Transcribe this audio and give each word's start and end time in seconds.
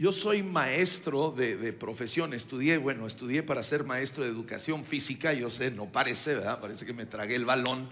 Yo 0.00 0.12
soy 0.12 0.42
maestro 0.42 1.30
de, 1.30 1.74
profesión, 1.74 2.32
estudié, 2.32 2.78
bueno, 2.78 3.06
estudié 3.06 3.42
para 3.42 3.62
ser 3.62 3.84
maestro 3.84 4.24
de 4.24 4.30
educación 4.30 4.82
física, 4.82 5.34
yo 5.34 5.50
sé, 5.50 5.70
no 5.70 5.92
parece, 5.92 6.36
¿verdad? 6.36 6.58
Parece 6.58 6.86
que 6.86 6.94
me 6.94 7.04
tragué 7.04 7.34
el 7.34 7.44
balón, 7.44 7.86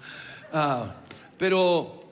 ah, 0.54 1.02
pero 1.36 2.02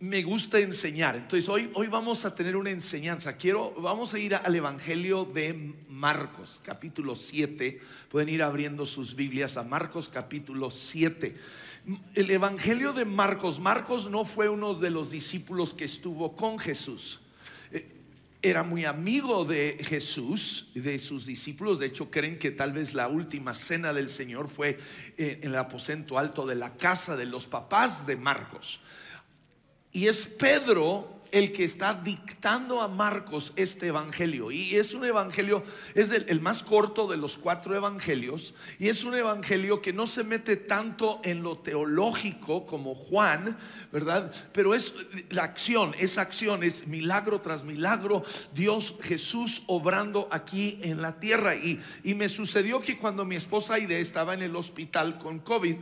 me 0.00 0.22
gusta 0.22 0.60
enseñar. 0.60 1.16
Entonces 1.16 1.46
hoy, 1.50 1.70
hoy 1.74 1.88
vamos 1.88 2.24
a 2.24 2.34
tener 2.34 2.56
una 2.56 2.70
enseñanza. 2.70 3.36
Quiero, 3.36 3.74
vamos 3.82 4.14
a 4.14 4.18
ir 4.18 4.34
al 4.34 4.54
Evangelio 4.54 5.26
de 5.26 5.74
Marcos, 5.90 6.58
capítulo 6.64 7.16
7. 7.16 7.78
Pueden 8.10 8.30
ir 8.30 8.42
abriendo 8.42 8.86
sus 8.86 9.14
Biblias 9.14 9.58
a 9.58 9.62
Marcos, 9.62 10.08
capítulo 10.08 10.70
7. 10.70 11.36
El 12.14 12.30
Evangelio 12.30 12.94
de 12.94 13.04
Marcos, 13.04 13.60
Marcos 13.60 14.08
no 14.08 14.24
fue 14.24 14.48
uno 14.48 14.72
de 14.72 14.90
los 14.90 15.10
discípulos 15.10 15.74
que 15.74 15.84
estuvo 15.84 16.34
con 16.34 16.58
Jesús 16.58 17.20
era 18.40 18.62
muy 18.62 18.84
amigo 18.84 19.44
de 19.44 19.78
Jesús 19.82 20.70
de 20.74 20.98
sus 20.98 21.26
discípulos. 21.26 21.78
De 21.78 21.86
hecho, 21.86 22.10
creen 22.10 22.38
que 22.38 22.50
tal 22.50 22.72
vez 22.72 22.94
la 22.94 23.08
última 23.08 23.54
cena 23.54 23.92
del 23.92 24.10
Señor 24.10 24.48
fue 24.48 24.78
eh, 25.16 25.40
en 25.42 25.50
el 25.50 25.56
aposento 25.56 26.18
alto 26.18 26.46
de 26.46 26.54
la 26.54 26.76
casa 26.76 27.16
de 27.16 27.26
los 27.26 27.46
papás 27.46 28.06
de 28.06 28.16
Marcos. 28.16 28.80
Y 29.90 30.06
es 30.06 30.26
Pedro 30.26 31.17
el 31.32 31.52
que 31.52 31.64
está 31.64 31.94
dictando 31.94 32.80
a 32.80 32.88
Marcos 32.88 33.52
este 33.56 33.88
evangelio. 33.88 34.50
Y 34.50 34.74
es 34.74 34.94
un 34.94 35.04
evangelio, 35.04 35.62
es 35.94 36.10
el, 36.10 36.40
más 36.40 36.62
corto 36.62 37.06
de 37.06 37.16
los 37.16 37.36
cuatro 37.36 37.74
evangelios. 37.74 38.54
Y 38.78 38.88
es 38.88 39.04
un 39.04 39.14
evangelio 39.14 39.82
que 39.82 39.92
no 39.92 40.06
se 40.06 40.24
mete 40.24 40.56
tanto 40.56 41.20
en 41.24 41.42
lo 41.42 41.56
teológico 41.56 42.66
como 42.66 42.94
Juan, 42.94 43.58
¿verdad? 43.92 44.32
Pero 44.52 44.74
es 44.74 44.94
la 45.30 45.44
acción, 45.44 45.94
es 45.98 46.18
acción, 46.18 46.62
es 46.62 46.86
milagro 46.86 47.40
tras 47.40 47.64
milagro. 47.64 48.22
Dios 48.54 48.94
Jesús 49.02 49.62
obrando 49.66 50.28
aquí 50.30 50.80
en 50.82 51.02
la 51.02 51.20
tierra. 51.20 51.54
Y, 51.54 51.80
y 52.04 52.14
me 52.14 52.28
sucedió 52.28 52.80
que 52.80 52.98
cuando 52.98 53.24
mi 53.24 53.36
esposa 53.36 53.74
Aide 53.74 54.00
estaba 54.00 54.34
en 54.34 54.42
el 54.42 54.56
hospital 54.56 55.18
con 55.18 55.38
COVID, 55.40 55.76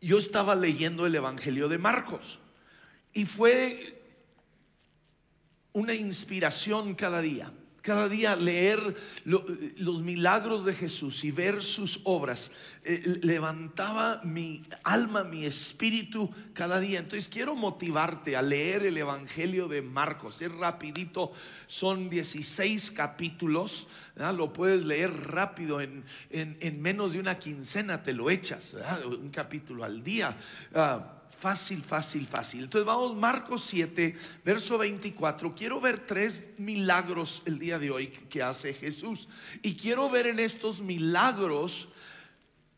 yo 0.00 0.18
estaba 0.18 0.54
leyendo 0.54 1.06
el 1.06 1.14
evangelio 1.14 1.68
de 1.68 1.78
Marcos. 1.78 2.38
Y 3.14 3.24
fue 3.24 4.02
una 5.72 5.94
inspiración 5.94 6.94
cada 6.94 7.20
día. 7.20 7.52
Cada 7.84 8.08
día 8.08 8.34
leer 8.34 8.96
los 9.26 10.00
milagros 10.00 10.64
de 10.64 10.72
Jesús 10.72 11.22
y 11.22 11.30
ver 11.30 11.62
sus 11.62 12.00
obras 12.04 12.50
eh, 12.82 13.20
levantaba 13.20 14.22
mi 14.24 14.62
alma, 14.84 15.22
mi 15.22 15.44
espíritu 15.44 16.30
cada 16.54 16.80
día. 16.80 16.98
Entonces 16.98 17.28
quiero 17.28 17.54
motivarte 17.54 18.36
a 18.36 18.42
leer 18.42 18.86
el 18.86 18.96
Evangelio 18.96 19.68
de 19.68 19.82
Marcos. 19.82 20.40
Es 20.40 20.50
rapidito, 20.50 21.32
son 21.66 22.08
16 22.08 22.90
capítulos. 22.90 23.86
Lo 24.16 24.50
puedes 24.50 24.86
leer 24.86 25.10
rápido 25.10 25.82
en, 25.82 26.04
menos 26.80 27.12
de 27.12 27.20
una 27.20 27.38
quincena, 27.38 28.02
te 28.02 28.14
lo 28.14 28.30
echas. 28.30 28.74
Un 29.04 29.28
capítulo 29.28 29.84
al 29.84 30.02
día. 30.02 30.34
Ah, 30.74 31.23
Fácil, 31.44 31.82
fácil, 31.82 32.26
fácil. 32.26 32.62
Entonces 32.62 32.86
vamos, 32.86 33.14
Marcos 33.18 33.66
7, 33.66 34.16
verso 34.46 34.78
24. 34.78 35.54
Quiero 35.54 35.78
ver 35.78 35.98
tres 35.98 36.48
milagros 36.56 37.42
el 37.44 37.58
día 37.58 37.78
de 37.78 37.90
hoy 37.90 38.06
que 38.06 38.42
hace 38.42 38.72
Jesús. 38.72 39.28
Y 39.60 39.74
quiero 39.74 40.08
ver 40.08 40.26
en 40.26 40.38
estos 40.38 40.80
milagros 40.80 41.90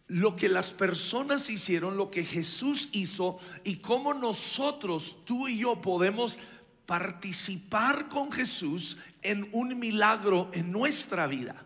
lo 0.08 0.34
que 0.34 0.48
las 0.48 0.72
personas 0.72 1.48
hicieron, 1.48 1.96
lo 1.96 2.10
que 2.10 2.24
Jesús 2.24 2.88
hizo 2.90 3.38
y 3.62 3.76
cómo 3.76 4.14
nosotros, 4.14 5.18
tú 5.24 5.46
y 5.46 5.58
yo, 5.58 5.80
podemos 5.80 6.40
participar 6.86 8.08
con 8.08 8.32
Jesús 8.32 8.96
en 9.22 9.48
un 9.52 9.78
milagro 9.78 10.50
en 10.52 10.72
nuestra 10.72 11.28
vida 11.28 11.64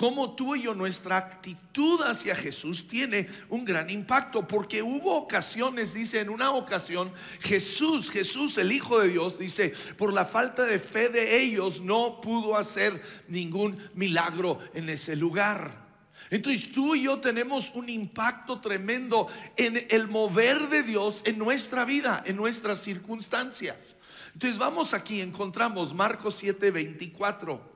cómo 0.00 0.34
tú 0.34 0.56
y 0.56 0.62
yo, 0.62 0.74
nuestra 0.74 1.18
actitud 1.18 2.00
hacia 2.00 2.34
Jesús 2.34 2.86
tiene 2.86 3.28
un 3.50 3.66
gran 3.66 3.90
impacto, 3.90 4.48
porque 4.48 4.82
hubo 4.82 5.14
ocasiones, 5.14 5.92
dice, 5.92 6.20
en 6.20 6.30
una 6.30 6.52
ocasión, 6.52 7.12
Jesús, 7.40 8.08
Jesús, 8.08 8.56
el 8.56 8.72
Hijo 8.72 8.98
de 8.98 9.08
Dios, 9.08 9.38
dice, 9.38 9.74
por 9.98 10.14
la 10.14 10.24
falta 10.24 10.64
de 10.64 10.78
fe 10.78 11.10
de 11.10 11.42
ellos, 11.42 11.82
no 11.82 12.18
pudo 12.22 12.56
hacer 12.56 12.98
ningún 13.28 13.76
milagro 13.92 14.58
en 14.72 14.88
ese 14.88 15.16
lugar. 15.16 15.86
Entonces 16.30 16.72
tú 16.72 16.94
y 16.94 17.02
yo 17.02 17.20
tenemos 17.20 17.70
un 17.74 17.90
impacto 17.90 18.58
tremendo 18.58 19.28
en 19.58 19.86
el 19.90 20.08
mover 20.08 20.70
de 20.70 20.82
Dios 20.82 21.20
en 21.26 21.36
nuestra 21.36 21.84
vida, 21.84 22.22
en 22.24 22.36
nuestras 22.36 22.82
circunstancias. 22.82 23.96
Entonces 24.32 24.58
vamos 24.58 24.94
aquí, 24.94 25.20
encontramos 25.20 25.92
Marcos 25.92 26.36
7, 26.38 26.70
24. 26.70 27.69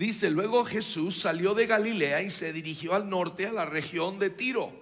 Dice, 0.00 0.30
luego 0.30 0.64
Jesús 0.64 1.14
salió 1.14 1.52
de 1.52 1.66
Galilea 1.66 2.22
y 2.22 2.30
se 2.30 2.54
dirigió 2.54 2.94
al 2.94 3.10
norte, 3.10 3.46
a 3.46 3.52
la 3.52 3.66
región 3.66 4.18
de 4.18 4.30
Tiro. 4.30 4.72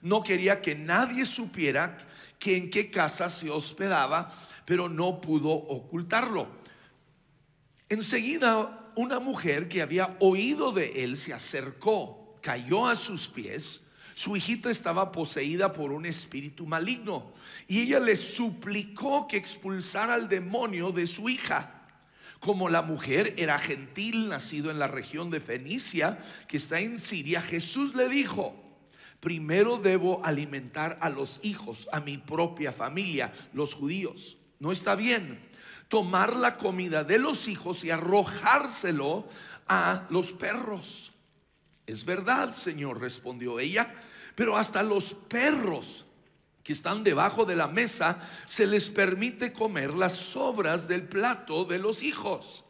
No 0.00 0.22
quería 0.22 0.62
que 0.62 0.74
nadie 0.74 1.26
supiera 1.26 1.98
que 2.38 2.56
en 2.56 2.70
qué 2.70 2.90
casa 2.90 3.28
se 3.28 3.50
hospedaba, 3.50 4.34
pero 4.64 4.88
no 4.88 5.20
pudo 5.20 5.50
ocultarlo. 5.50 6.48
Enseguida 7.90 8.92
una 8.96 9.18
mujer 9.18 9.68
que 9.68 9.82
había 9.82 10.16
oído 10.20 10.72
de 10.72 11.04
él 11.04 11.18
se 11.18 11.34
acercó, 11.34 12.38
cayó 12.40 12.86
a 12.86 12.96
sus 12.96 13.28
pies. 13.28 13.82
Su 14.14 14.38
hijita 14.38 14.70
estaba 14.70 15.12
poseída 15.12 15.74
por 15.74 15.92
un 15.92 16.06
espíritu 16.06 16.66
maligno 16.66 17.34
y 17.68 17.82
ella 17.82 18.00
le 18.00 18.16
suplicó 18.16 19.28
que 19.28 19.36
expulsara 19.36 20.14
al 20.14 20.30
demonio 20.30 20.92
de 20.92 21.06
su 21.06 21.28
hija. 21.28 21.75
Como 22.40 22.68
la 22.68 22.82
mujer 22.82 23.34
era 23.38 23.58
gentil, 23.58 24.28
nacido 24.28 24.70
en 24.70 24.78
la 24.78 24.88
región 24.88 25.30
de 25.30 25.40
Fenicia, 25.40 26.18
que 26.48 26.58
está 26.58 26.80
en 26.80 26.98
Siria, 26.98 27.40
Jesús 27.40 27.94
le 27.94 28.08
dijo, 28.08 28.54
primero 29.20 29.78
debo 29.78 30.24
alimentar 30.24 30.98
a 31.00 31.10
los 31.10 31.40
hijos, 31.42 31.88
a 31.92 32.00
mi 32.00 32.18
propia 32.18 32.72
familia, 32.72 33.32
los 33.52 33.74
judíos. 33.74 34.36
No 34.58 34.72
está 34.72 34.94
bien 34.94 35.46
tomar 35.88 36.36
la 36.36 36.56
comida 36.56 37.04
de 37.04 37.18
los 37.18 37.48
hijos 37.48 37.84
y 37.84 37.90
arrojárselo 37.90 39.28
a 39.68 40.06
los 40.10 40.32
perros. 40.32 41.12
Es 41.86 42.04
verdad, 42.04 42.52
Señor, 42.52 43.00
respondió 43.00 43.60
ella, 43.60 43.94
pero 44.34 44.56
hasta 44.56 44.82
los 44.82 45.14
perros 45.14 46.05
que 46.66 46.72
están 46.72 47.04
debajo 47.04 47.44
de 47.44 47.54
la 47.54 47.68
mesa, 47.68 48.20
se 48.44 48.66
les 48.66 48.90
permite 48.90 49.52
comer 49.52 49.94
las 49.94 50.16
sobras 50.16 50.88
del 50.88 51.04
plato 51.04 51.64
de 51.64 51.78
los 51.78 52.02
hijos. 52.02 52.64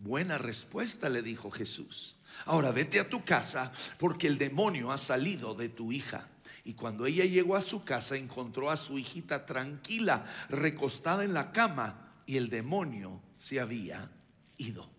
Buena 0.00 0.36
respuesta, 0.36 1.08
le 1.08 1.22
dijo 1.22 1.50
Jesús. 1.50 2.16
Ahora 2.44 2.72
vete 2.72 3.00
a 3.00 3.08
tu 3.08 3.24
casa 3.24 3.72
porque 3.96 4.26
el 4.26 4.36
demonio 4.36 4.92
ha 4.92 4.98
salido 4.98 5.54
de 5.54 5.70
tu 5.70 5.92
hija. 5.92 6.28
Y 6.62 6.74
cuando 6.74 7.06
ella 7.06 7.24
llegó 7.24 7.56
a 7.56 7.62
su 7.62 7.84
casa 7.84 8.16
encontró 8.16 8.70
a 8.70 8.76
su 8.76 8.98
hijita 8.98 9.46
tranquila, 9.46 10.26
recostada 10.50 11.24
en 11.24 11.32
la 11.32 11.50
cama, 11.50 12.20
y 12.26 12.36
el 12.36 12.50
demonio 12.50 13.22
se 13.38 13.60
había 13.60 14.10
ido. 14.58 14.90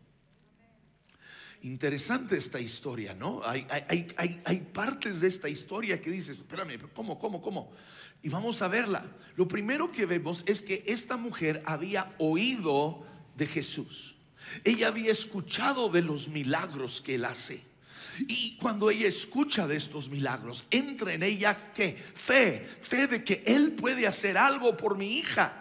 Interesante 1.62 2.38
esta 2.38 2.59
historia, 2.59 3.14
¿no? 3.14 3.42
Hay, 3.44 3.68
hay, 3.70 4.62
partes 4.74 5.20
de 5.20 5.28
esta 5.28 5.50
historia 5.50 6.02
que 6.02 6.09
dices, 6.09 6.40
espérame, 6.40 6.80
¿cómo, 6.96 7.20
cómo, 7.20 7.42
cómo? 7.42 7.72
Y 8.22 8.30
vamos 8.30 8.62
a 8.62 8.68
verla. 8.68 9.06
Lo 9.35 9.47
primero 9.47 9.91
que 9.91 10.06
vemos 10.06 10.44
es 10.46 10.62
que 10.62 10.84
esta 10.88 11.18
mujer 11.18 11.63
había 11.66 12.13
oído 12.18 13.06
de 13.38 13.47
Jesús. 13.47 14.16
Ella 14.63 14.88
había 14.90 15.12
escuchado 15.12 15.90
de 15.90 16.02
los 16.02 16.28
milagros 16.28 17.02
que 17.02 17.16
él 17.16 17.25
hace. 17.25 17.69
Y 18.28 18.57
cuando 18.57 18.90
ella 18.90 19.07
escucha 19.07 19.68
de 19.68 19.75
estos 19.75 20.09
milagros, 20.09 20.66
entra 20.69 21.13
en 21.13 21.24
ella 21.24 21.74
que 21.74 21.96
fe, 21.96 22.68
fe 22.81 23.07
de 23.07 23.24
que 23.24 23.44
él 23.46 23.72
puede 23.74 24.07
hacer 24.07 24.38
algo 24.38 24.75
por 24.75 24.97
mi 24.97 25.18
hija. 25.18 25.59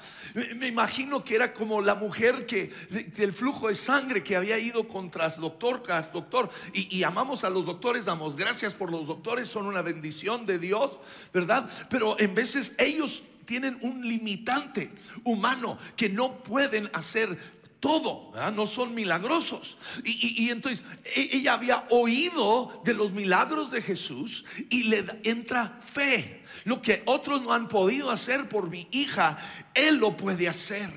Me 0.56 0.68
imagino 0.68 1.24
que 1.24 1.34
era 1.34 1.54
como 1.54 1.80
la 1.80 1.94
mujer 1.94 2.46
que 2.46 2.70
del 3.16 3.32
flujo 3.32 3.68
de 3.68 3.74
sangre 3.74 4.22
que 4.22 4.36
había 4.36 4.58
ido 4.58 4.86
contra 4.86 5.28
doctor 5.28 5.82
tras 5.82 6.12
doctor. 6.12 6.50
Y, 6.72 6.98
y 6.98 7.02
amamos 7.02 7.44
a 7.44 7.50
los 7.50 7.66
doctores, 7.66 8.04
damos 8.04 8.36
gracias 8.36 8.74
por 8.74 8.90
los 8.90 9.06
doctores, 9.06 9.48
son 9.48 9.66
una 9.66 9.82
bendición 9.82 10.46
de 10.46 10.58
Dios, 10.58 11.00
¿verdad? 11.32 11.68
Pero 11.88 12.18
en 12.18 12.34
veces 12.34 12.72
ellos 12.78 13.22
tienen 13.48 13.78
un 13.80 14.06
limitante 14.06 14.90
humano 15.24 15.78
que 15.96 16.10
no 16.10 16.42
pueden 16.42 16.90
hacer 16.92 17.34
todo, 17.80 18.32
no 18.54 18.66
son 18.66 18.94
milagrosos. 18.94 19.76
Y, 20.04 20.50
entonces 20.50 20.84
e, 21.04 21.30
ella 21.32 21.54
había 21.54 21.86
oído 21.90 22.82
de 22.84 22.94
los 22.94 23.12
milagros 23.12 23.70
de 23.70 23.82
Jesús 23.82 24.44
y 24.70 24.84
le 24.84 25.04
entra 25.22 25.78
fe. 25.84 26.42
Lo 26.64 26.82
que 26.82 27.02
otros 27.06 27.42
no 27.42 27.52
han 27.52 27.68
podido 27.68 28.10
hacer 28.10 28.48
por 28.48 28.68
mi 28.68 28.88
hija, 28.90 29.38
Él 29.74 29.96
lo 29.96 30.16
puede 30.16 30.48
hacer. 30.48 30.90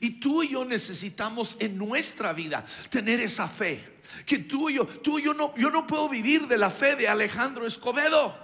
Y 0.00 0.12
tú 0.20 0.42
y 0.42 0.50
yo 0.50 0.64
necesitamos 0.64 1.56
en 1.60 1.76
nuestra 1.76 2.32
vida 2.32 2.64
tener 2.90 3.20
esa 3.20 3.48
fe. 3.48 3.98
Que 4.24 4.38
tú 4.38 4.70
y 4.70 4.74
yo, 4.74 4.86
tú 4.86 5.18
y 5.18 5.24
yo 5.24 5.34
no, 5.34 5.54
yo 5.56 5.70
no 5.70 5.86
puedo 5.86 6.08
vivir 6.08 6.46
de 6.46 6.58
la 6.58 6.70
fe 6.70 6.96
de 6.96 7.08
Alejandro 7.08 7.66
Escobedo. 7.66 8.34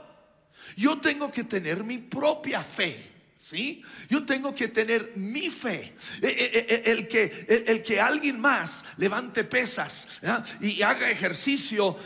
Yo 0.76 0.98
tengo 1.00 1.30
que 1.30 1.44
tener 1.44 1.84
mi 1.84 1.98
propia 1.98 2.62
fe. 2.62 3.13
¿Sí? 3.36 3.82
Yo 4.08 4.24
tengo 4.24 4.54
que 4.54 4.68
tener 4.68 5.12
mi 5.16 5.50
fe. 5.50 5.94
E, 6.22 6.28
e, 6.28 6.74
e, 6.74 6.92
el 6.92 7.08
que 7.08 7.64
el, 7.66 7.82
que 7.82 8.00
alguien 8.00 8.40
más 8.40 8.84
levante 8.96 9.44
pesas 9.44 10.20
y 10.60 10.80
haga 10.82 11.10
ejercicio, 11.10 11.96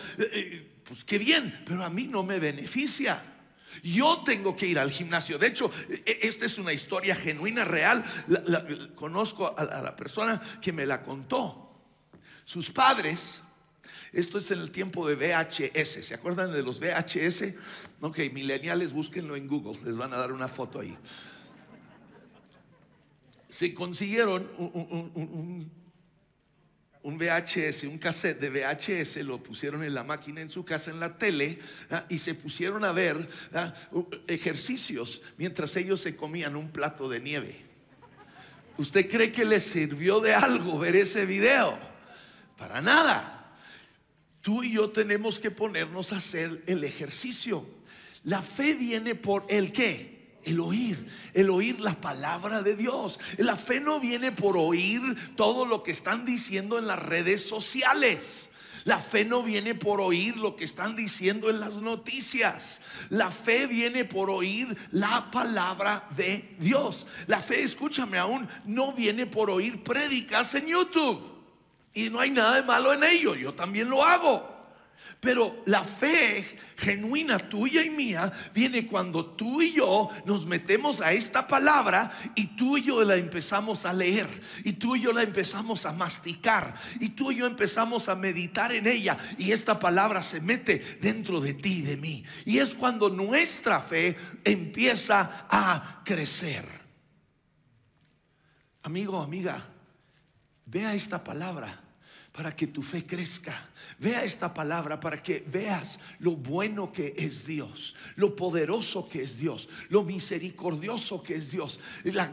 pues 0.84 1.04
qué 1.04 1.18
bien, 1.18 1.62
pero 1.64 1.84
a 1.84 1.90
mí 1.90 2.08
no 2.08 2.22
me 2.22 2.40
beneficia. 2.40 3.22
Yo 3.82 4.22
tengo 4.24 4.56
que 4.56 4.66
ir 4.66 4.78
al 4.78 4.90
gimnasio. 4.90 5.38
De 5.38 5.48
hecho, 5.48 5.70
esta 6.04 6.46
es 6.46 6.58
una 6.58 6.72
historia 6.72 7.14
genuina, 7.14 7.64
real. 7.64 8.04
Conozco 8.94 9.54
a 9.56 9.82
la 9.82 9.94
persona 9.94 10.40
que 10.60 10.72
me 10.72 10.86
la 10.86 11.02
contó. 11.02 11.64
Sus 12.44 12.70
padres, 12.70 13.42
esto 14.12 14.38
es 14.38 14.50
en 14.50 14.60
el 14.60 14.70
tiempo 14.70 15.08
de 15.08 15.16
VHS. 15.16 16.06
¿Se 16.06 16.14
acuerdan 16.14 16.52
de 16.52 16.62
los 16.62 16.80
VHS? 16.80 17.54
Ok, 18.00 18.18
mileniales, 18.32 18.92
búsquenlo 18.92 19.36
en 19.36 19.46
Google. 19.46 19.78
Les 19.84 19.96
van 19.96 20.12
a 20.12 20.16
dar 20.16 20.32
una 20.32 20.48
foto 20.48 20.80
ahí. 20.80 20.96
Se 23.48 23.74
consiguieron 23.74 24.48
un, 24.58 25.70
VHS, 27.02 27.84
un 27.84 27.98
cassette 27.98 28.40
de 28.40 28.50
VHS, 28.50 29.24
lo 29.24 29.42
pusieron 29.42 29.82
en 29.82 29.94
la 29.94 30.04
máquina 30.04 30.40
en 30.40 30.50
su 30.50 30.64
casa, 30.64 30.90
en 30.90 31.00
la 31.00 31.16
tele, 31.16 31.58
¿ah? 31.90 32.04
y 32.08 32.18
se 32.18 32.34
pusieron 32.34 32.84
a 32.84 32.92
ver 32.92 33.28
¿ah? 33.54 33.72
ejercicios 34.26 35.22
mientras 35.38 35.74
ellos 35.76 36.00
se 36.00 36.16
comían 36.16 36.56
un 36.56 36.70
plato 36.70 37.08
de 37.08 37.20
nieve. 37.20 37.56
¿Usted 38.76 39.08
cree 39.10 39.32
que 39.32 39.44
les 39.44 39.64
sirvió 39.64 40.20
de 40.20 40.34
algo 40.34 40.78
ver 40.78 40.96
ese 40.96 41.26
video? 41.26 41.78
Para 42.56 42.80
nada. 42.80 43.37
Tú 44.48 44.64
y 44.64 44.72
yo 44.72 44.88
tenemos 44.88 45.40
que 45.40 45.50
ponernos 45.50 46.10
a 46.10 46.16
hacer 46.16 46.62
el 46.66 46.82
ejercicio. 46.82 47.66
La 48.24 48.40
fe 48.40 48.76
viene 48.76 49.14
por 49.14 49.44
el 49.50 49.72
qué? 49.72 50.38
El 50.42 50.60
oír, 50.60 51.06
el 51.34 51.50
oír 51.50 51.78
la 51.80 52.00
palabra 52.00 52.62
de 52.62 52.74
Dios. 52.74 53.20
La 53.36 53.56
fe 53.56 53.78
no 53.78 54.00
viene 54.00 54.32
por 54.32 54.56
oír 54.56 55.02
todo 55.36 55.66
lo 55.66 55.82
que 55.82 55.90
están 55.90 56.24
diciendo 56.24 56.78
en 56.78 56.86
las 56.86 56.98
redes 56.98 57.46
sociales. 57.46 58.48
La 58.84 58.98
fe 58.98 59.26
no 59.26 59.42
viene 59.42 59.74
por 59.74 60.00
oír 60.00 60.38
lo 60.38 60.56
que 60.56 60.64
están 60.64 60.96
diciendo 60.96 61.50
en 61.50 61.60
las 61.60 61.82
noticias. 61.82 62.80
La 63.10 63.30
fe 63.30 63.66
viene 63.66 64.06
por 64.06 64.30
oír 64.30 64.74
la 64.92 65.30
palabra 65.30 66.08
de 66.16 66.56
Dios. 66.58 67.06
La 67.26 67.42
fe, 67.42 67.60
escúchame 67.60 68.16
aún, 68.16 68.48
no 68.64 68.94
viene 68.94 69.26
por 69.26 69.50
oír 69.50 69.84
prédicas 69.84 70.54
en 70.54 70.68
YouTube. 70.68 71.37
Y 71.98 72.10
no 72.10 72.20
hay 72.20 72.30
nada 72.30 72.54
de 72.54 72.62
malo 72.62 72.92
en 72.92 73.02
ello, 73.02 73.34
yo 73.34 73.54
también 73.54 73.90
lo 73.90 74.04
hago. 74.04 74.56
Pero 75.18 75.64
la 75.66 75.82
fe 75.82 76.46
genuina 76.76 77.40
tuya 77.40 77.82
y 77.82 77.90
mía 77.90 78.32
viene 78.54 78.86
cuando 78.86 79.26
tú 79.26 79.60
y 79.60 79.72
yo 79.72 80.08
nos 80.24 80.46
metemos 80.46 81.00
a 81.00 81.12
esta 81.12 81.48
palabra 81.48 82.12
y 82.36 82.54
tú 82.54 82.78
y 82.78 82.82
yo 82.82 83.02
la 83.02 83.16
empezamos 83.16 83.84
a 83.84 83.92
leer 83.92 84.28
y 84.62 84.74
tú 84.74 84.94
y 84.94 85.00
yo 85.00 85.12
la 85.12 85.24
empezamos 85.24 85.86
a 85.86 85.92
masticar 85.92 86.72
y 87.00 87.08
tú 87.08 87.32
y 87.32 87.38
yo 87.38 87.46
empezamos 87.46 88.08
a 88.08 88.14
meditar 88.14 88.72
en 88.72 88.86
ella 88.86 89.18
y 89.36 89.50
esta 89.50 89.80
palabra 89.80 90.22
se 90.22 90.40
mete 90.40 90.78
dentro 91.00 91.40
de 91.40 91.54
ti 91.54 91.78
y 91.78 91.82
de 91.82 91.96
mí. 91.96 92.24
Y 92.44 92.60
es 92.60 92.76
cuando 92.76 93.10
nuestra 93.10 93.80
fe 93.80 94.16
empieza 94.44 95.48
a 95.50 96.02
crecer. 96.04 96.64
Amigo, 98.84 99.20
amiga, 99.20 99.66
Vea 100.70 100.94
esta 100.94 101.24
palabra 101.24 101.80
para 102.38 102.54
que 102.54 102.68
tu 102.68 102.82
fe 102.82 103.04
crezca. 103.04 103.68
Vea 103.98 104.22
esta 104.22 104.54
palabra 104.54 105.00
para 105.00 105.20
que 105.20 105.44
veas 105.48 105.98
lo 106.20 106.36
bueno 106.36 106.92
que 106.92 107.12
es 107.18 107.44
Dios, 107.44 107.96
lo 108.14 108.36
poderoso 108.36 109.08
que 109.08 109.22
es 109.22 109.38
Dios, 109.38 109.68
lo 109.88 110.04
misericordioso 110.04 111.20
que 111.20 111.34
es 111.34 111.50
Dios, 111.50 111.80
la, 112.04 112.30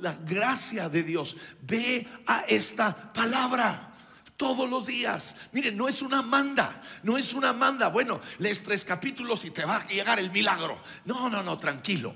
la 0.00 0.14
gracia 0.14 0.88
de 0.88 1.02
Dios. 1.02 1.36
Ve 1.60 2.08
a 2.26 2.46
esta 2.48 3.12
palabra. 3.12 3.90
Todos 4.38 4.68
los 4.68 4.86
días. 4.86 5.36
Miren, 5.52 5.76
no 5.76 5.88
es 5.88 6.00
una 6.00 6.22
manda, 6.22 6.82
no 7.02 7.18
es 7.18 7.34
una 7.34 7.52
manda. 7.52 7.88
Bueno, 7.88 8.22
lees 8.38 8.62
tres 8.62 8.82
capítulos 8.82 9.44
y 9.44 9.50
te 9.50 9.66
va 9.66 9.76
a 9.76 9.86
llegar 9.86 10.18
el 10.18 10.32
milagro. 10.32 10.80
No, 11.04 11.28
no, 11.28 11.42
no, 11.42 11.58
tranquilo. 11.58 12.14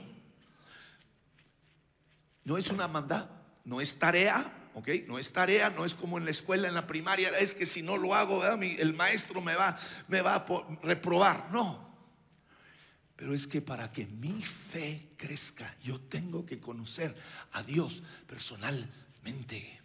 No 2.45 2.57
es 2.57 2.71
una 2.71 2.89
manda, 2.89 3.31
no 3.67 3.83
es 3.83 3.99
tarea, 3.99 4.58
¿ok? 4.79 4.89
No 5.07 5.19
es 5.19 5.33
tarea, 5.33 5.71
no 5.71 5.85
es 5.85 5.95
como 5.95 6.19
en 6.19 6.25
la 6.25 6.31
escuela, 6.31 6.69
en 6.69 6.75
la 6.75 6.87
primaria, 6.87 7.37
es 7.39 7.53
que 7.53 7.67
si 7.67 7.83
no 7.83 7.97
lo 7.97 8.15
hago, 8.15 8.45
el 8.45 8.95
maestro 8.95 9.41
me 9.41 9.55
va, 9.55 9.79
me 10.07 10.21
va 10.21 10.37
a 10.37 10.47
reprobar. 10.83 11.49
No. 11.53 11.89
Pero 13.17 13.35
es 13.35 13.49
que 13.49 13.61
para 13.61 13.91
que 13.91 14.07
mi 14.07 14.43
fe 14.43 15.09
crezca, 15.17 15.75
yo 15.83 16.01
tengo 16.01 16.47
que 16.47 16.61
conocer 16.61 17.17
a 17.53 17.63
Dios 17.65 18.03
personalmente. 18.29 19.81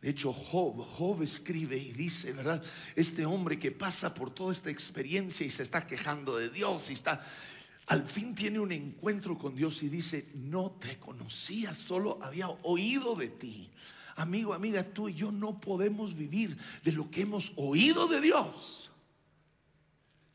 De 0.00 0.10
hecho, 0.10 0.32
Job, 0.32 0.84
Job 0.84 1.22
escribe 1.22 1.76
y 1.76 1.92
dice, 1.92 2.32
¿verdad? 2.32 2.62
Este 2.94 3.26
hombre 3.26 3.58
que 3.58 3.72
pasa 3.72 4.14
por 4.14 4.32
toda 4.32 4.52
esta 4.52 4.70
experiencia 4.70 5.44
y 5.44 5.50
se 5.50 5.64
está 5.64 5.84
quejando 5.84 6.36
de 6.36 6.48
Dios 6.50 6.90
y 6.90 6.92
está, 6.92 7.26
al 7.86 8.06
fin 8.06 8.34
tiene 8.34 8.58
un 8.58 8.72
encuentro 8.72 9.38
con 9.38 9.54
Dios 9.54 9.82
y 9.82 9.88
dice, 9.88 10.28
no 10.34 10.72
te 10.72 10.98
conocía, 10.98 11.74
solo 11.74 12.18
había 12.22 12.48
oído 12.48 13.14
de 13.14 13.28
ti. 13.28 13.70
Amigo, 14.16 14.54
amiga, 14.54 14.82
tú 14.82 15.08
y 15.08 15.14
yo 15.14 15.30
no 15.30 15.60
podemos 15.60 16.14
vivir 16.14 16.56
de 16.82 16.92
lo 16.92 17.10
que 17.10 17.22
hemos 17.22 17.52
oído 17.56 18.08
de 18.08 18.20
Dios 18.20 18.90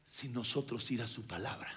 sin 0.07 0.33
nosotros 0.33 0.89
ir 0.91 1.01
a 1.01 1.07
su 1.07 1.23
palabra 1.23 1.69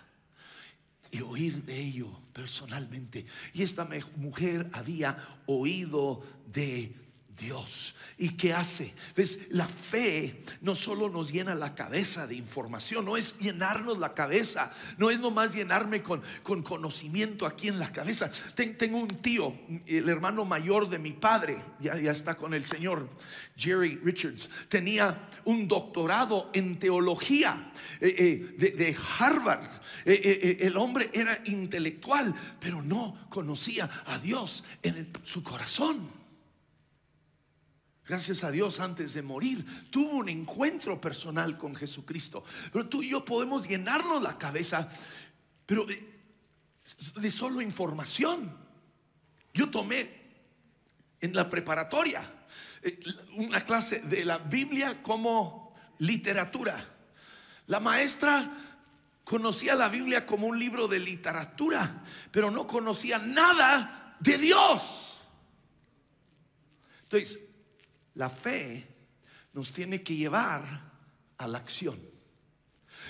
y 1.10 1.20
oír 1.20 1.64
de 1.64 1.80
ello 1.80 2.08
personalmente. 2.32 3.24
Y 3.52 3.62
esta 3.62 3.88
mujer 4.16 4.68
había 4.72 5.40
oído 5.46 6.22
de 6.52 6.94
Dios. 7.36 7.94
¿Y 8.16 8.30
qué 8.36 8.52
hace? 8.52 8.94
¿Ves? 9.16 9.40
La 9.50 9.66
fe 9.66 10.42
no 10.60 10.74
solo 10.76 11.08
nos 11.08 11.32
llena 11.32 11.54
la 11.56 11.74
cabeza 11.74 12.26
de 12.28 12.36
información, 12.36 13.04
no 13.04 13.16
es 13.16 13.36
llenarnos 13.38 13.98
la 13.98 14.14
cabeza, 14.14 14.72
no 14.98 15.10
es 15.10 15.18
nomás 15.18 15.52
llenarme 15.52 16.02
con, 16.02 16.22
con 16.44 16.62
conocimiento 16.62 17.44
aquí 17.44 17.68
en 17.68 17.78
la 17.80 17.90
cabeza. 17.90 18.30
Ten- 18.54 18.78
tengo 18.78 18.98
un 18.98 19.08
tío, 19.08 19.52
el 19.86 20.08
hermano 20.08 20.44
mayor 20.44 20.88
de 20.88 20.98
mi 21.00 21.12
padre, 21.12 21.56
ya, 21.80 21.98
ya 21.98 22.12
está 22.12 22.36
con 22.36 22.54
el 22.54 22.64
Señor, 22.64 23.08
Jerry 23.56 23.96
Richards, 23.96 24.48
tenía 24.68 25.28
un 25.44 25.66
doctorado 25.66 26.50
en 26.54 26.78
teología 26.78 27.72
eh, 28.00 28.14
eh, 28.16 28.72
de, 28.76 28.96
Harvard. 29.18 29.66
Eh, 30.04 30.58
el 30.60 30.76
hombre 30.76 31.10
era 31.12 31.36
intelectual, 31.46 32.32
pero 32.60 32.80
no 32.82 33.26
conocía 33.28 33.90
a 34.06 34.18
Dios 34.18 34.62
en 34.82 35.10
su 35.24 35.42
corazón. 35.42 36.23
Gracias 38.06 38.44
a 38.44 38.50
Dios 38.50 38.80
antes 38.80 39.14
de 39.14 39.22
morir 39.22 39.88
tuvo 39.90 40.18
un 40.18 40.28
encuentro 40.28 41.00
personal 41.00 41.56
con 41.56 41.74
Jesucristo. 41.74 42.44
Pero 42.70 42.88
tú 42.88 43.02
y 43.02 43.10
yo 43.10 43.24
podemos 43.24 43.66
llenarnos 43.66 44.22
la 44.22 44.36
cabeza, 44.36 44.90
pero 45.64 45.86
de, 45.86 47.30
solo 47.30 47.62
información. 47.62 48.54
Yo 49.54 49.70
tomé 49.70 50.22
en 51.20 51.34
la 51.34 51.48
preparatoria 51.48 52.46
eh, 52.82 53.00
una 53.36 53.64
clase 53.64 54.00
de 54.00 54.24
la 54.26 54.36
Biblia 54.36 55.02
como 55.02 55.74
literatura. 55.98 56.86
La 57.68 57.80
maestra 57.80 58.52
conocía 59.24 59.74
la 59.74 59.88
Biblia 59.88 60.26
como 60.26 60.46
un 60.46 60.58
libro 60.58 60.88
de 60.88 61.00
literatura, 61.00 62.02
pero 62.30 62.50
no 62.50 62.66
conocía 62.66 63.18
nada 63.18 64.18
de 64.20 64.36
Dios. 64.36 65.22
Entonces, 67.04 67.38
la 68.14 68.28
fe 68.28 68.86
nos 69.52 69.72
tiene 69.72 70.02
que 70.02 70.16
llevar 70.16 70.92
a 71.38 71.48
la 71.48 71.58
acción. 71.58 71.98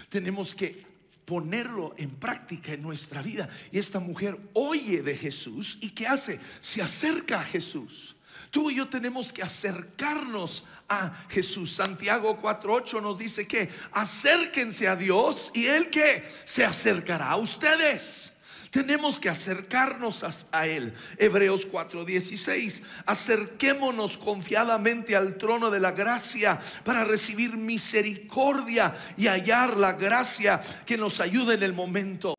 Tenemos 0.09 0.55
que 0.55 0.85
ponerlo 1.25 1.95
en 1.97 2.11
práctica 2.11 2.73
en 2.73 2.83
nuestra 2.83 3.23
vida. 3.23 3.49
Y 3.71 3.79
esta 3.79 3.99
mujer 3.99 4.39
oye 4.53 5.03
de 5.03 5.17
Jesús 5.17 5.79
y 5.81 5.91
¿qué 5.91 6.07
hace? 6.07 6.39
Se 6.61 6.83
acerca 6.83 7.41
a 7.41 7.45
Jesús. 7.45 8.17
Tú 8.51 8.71
y 8.71 8.77
yo 8.77 8.89
tenemos 8.89 9.33
que 9.33 9.43
acercarnos 9.43 10.65
a 10.89 11.27
Jesús. 11.29 11.73
Santiago 11.73 12.41
4:8 12.41 13.01
nos 13.01 13.19
dice 13.19 13.47
que 13.47 13.71
acérquense 13.93 14.87
a 14.87 14.97
Dios 14.97 15.51
y 15.55 15.67
él 15.67 15.89
que 15.91 16.25
se 16.45 16.65
acercará 16.65 17.31
a 17.31 17.37
ustedes. 17.37 18.34
Tenemos 18.75 19.21
que 19.21 19.29
acercarnos 19.29 20.25
a, 20.51 20.67
Él. 20.67 20.93
Hebreos 21.17 21.65
4:16. 21.71 22.83
Acerquémonos 23.07 24.19
confiadamente 24.19 25.15
al 25.15 25.39
trono 25.39 25.71
de 25.71 25.79
la 25.79 25.93
gracia 25.93 26.61
para 26.83 27.05
recibir 27.05 27.57
misericordia 27.57 28.93
y 29.17 29.29
hallar 29.29 29.77
la 29.77 29.93
gracia 29.93 30.61
que 30.85 30.97
nos 30.97 31.21
ayude 31.21 31.55
en 31.55 31.63
el 31.63 31.73
momento 31.73 32.35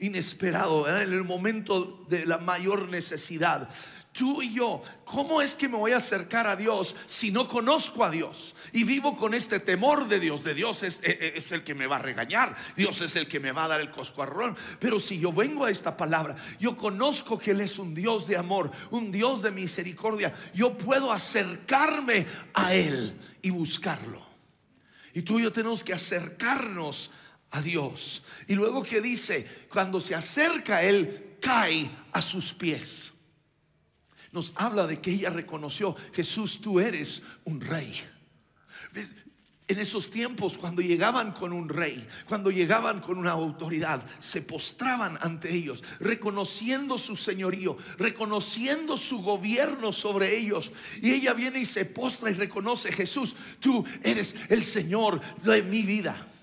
inesperado, 0.00 0.88
en 0.88 1.12
el 1.12 1.22
momento 1.22 2.06
de 2.08 2.24
la 2.24 2.38
mayor 2.38 2.88
necesidad. 2.88 3.68
Tú 4.14 4.40
y 4.40 4.54
yo, 4.54 4.80
¿cómo 5.04 5.42
es 5.42 5.56
que 5.56 5.68
me 5.68 5.76
voy 5.76 5.90
a 5.90 5.96
acercar 5.96 6.46
a 6.46 6.54
Dios 6.54 6.94
si 7.04 7.32
no 7.32 7.48
conozco 7.48 8.04
a 8.04 8.12
Dios? 8.12 8.54
Y 8.72 8.84
vivo 8.84 9.16
con 9.16 9.34
este 9.34 9.58
temor 9.58 10.06
de 10.06 10.20
Dios. 10.20 10.44
De 10.44 10.54
Dios 10.54 10.84
es, 10.84 11.00
e, 11.02 11.34
e, 11.36 11.54
el 11.54 11.64
que 11.64 11.74
me 11.74 11.88
va 11.88 11.96
a 11.96 11.98
regañar. 11.98 12.56
Dios 12.76 13.00
es 13.00 13.16
el 13.16 13.26
que 13.26 13.40
me 13.40 13.50
va 13.50 13.64
a 13.64 13.68
dar 13.68 13.80
el 13.80 13.90
coscuarrón. 13.90 14.56
Pero 14.78 15.00
si 15.00 15.18
yo 15.18 15.32
vengo 15.32 15.64
a 15.64 15.70
esta 15.70 15.96
palabra, 15.96 16.36
yo 16.60 16.76
conozco 16.76 17.40
que 17.40 17.50
Él 17.50 17.60
es 17.60 17.76
un 17.80 17.92
Dios 17.92 18.28
de 18.28 18.36
amor, 18.36 18.70
un 18.92 19.10
Dios 19.10 19.42
de 19.42 19.50
misericordia. 19.50 20.32
Yo 20.54 20.78
puedo 20.78 21.10
acercarme 21.10 22.24
a 22.52 22.72
Él 22.72 23.18
y 23.42 23.50
buscarlo. 23.50 24.24
Y 25.12 25.22
tú 25.22 25.40
y 25.40 25.42
yo 25.42 25.50
tenemos 25.50 25.82
que 25.82 25.92
acercarnos 25.92 27.10
a 27.50 27.60
Dios. 27.60 28.22
Y 28.46 28.54
luego 28.54 28.84
que 28.84 29.00
dice, 29.00 29.44
cuando 29.68 30.00
se 30.00 30.14
acerca 30.14 30.76
a 30.76 30.82
Él, 30.84 31.36
cae 31.40 31.90
a 32.12 32.22
sus 32.22 32.52
pies 32.52 33.10
nos 34.34 34.52
habla 34.56 34.86
de 34.88 35.00
que 35.00 35.12
ella 35.12 35.30
reconoció, 35.30 35.96
Jesús, 36.12 36.60
tú 36.60 36.80
eres 36.80 37.22
un 37.44 37.60
rey. 37.60 38.02
En 39.66 39.78
esos 39.78 40.10
tiempos, 40.10 40.58
cuando 40.58 40.82
llegaban 40.82 41.32
con 41.32 41.52
un 41.52 41.68
rey, 41.68 42.06
cuando 42.28 42.50
llegaban 42.50 43.00
con 43.00 43.16
una 43.16 43.30
autoridad, 43.30 44.04
se 44.18 44.42
postraban 44.42 45.16
ante 45.22 45.54
ellos, 45.54 45.82
reconociendo 46.00 46.98
su 46.98 47.16
señorío, 47.16 47.76
reconociendo 47.96 48.96
su 48.96 49.22
gobierno 49.22 49.92
sobre 49.92 50.36
ellos. 50.36 50.72
Y 51.00 51.12
ella 51.12 51.32
viene 51.32 51.60
y 51.60 51.64
se 51.64 51.84
postra 51.84 52.28
y 52.28 52.34
reconoce, 52.34 52.92
Jesús, 52.92 53.36
tú 53.60 53.84
eres 54.02 54.34
el 54.50 54.64
Señor 54.64 55.20
de 55.44 55.62
mi 55.62 55.82
vida. 55.82 56.33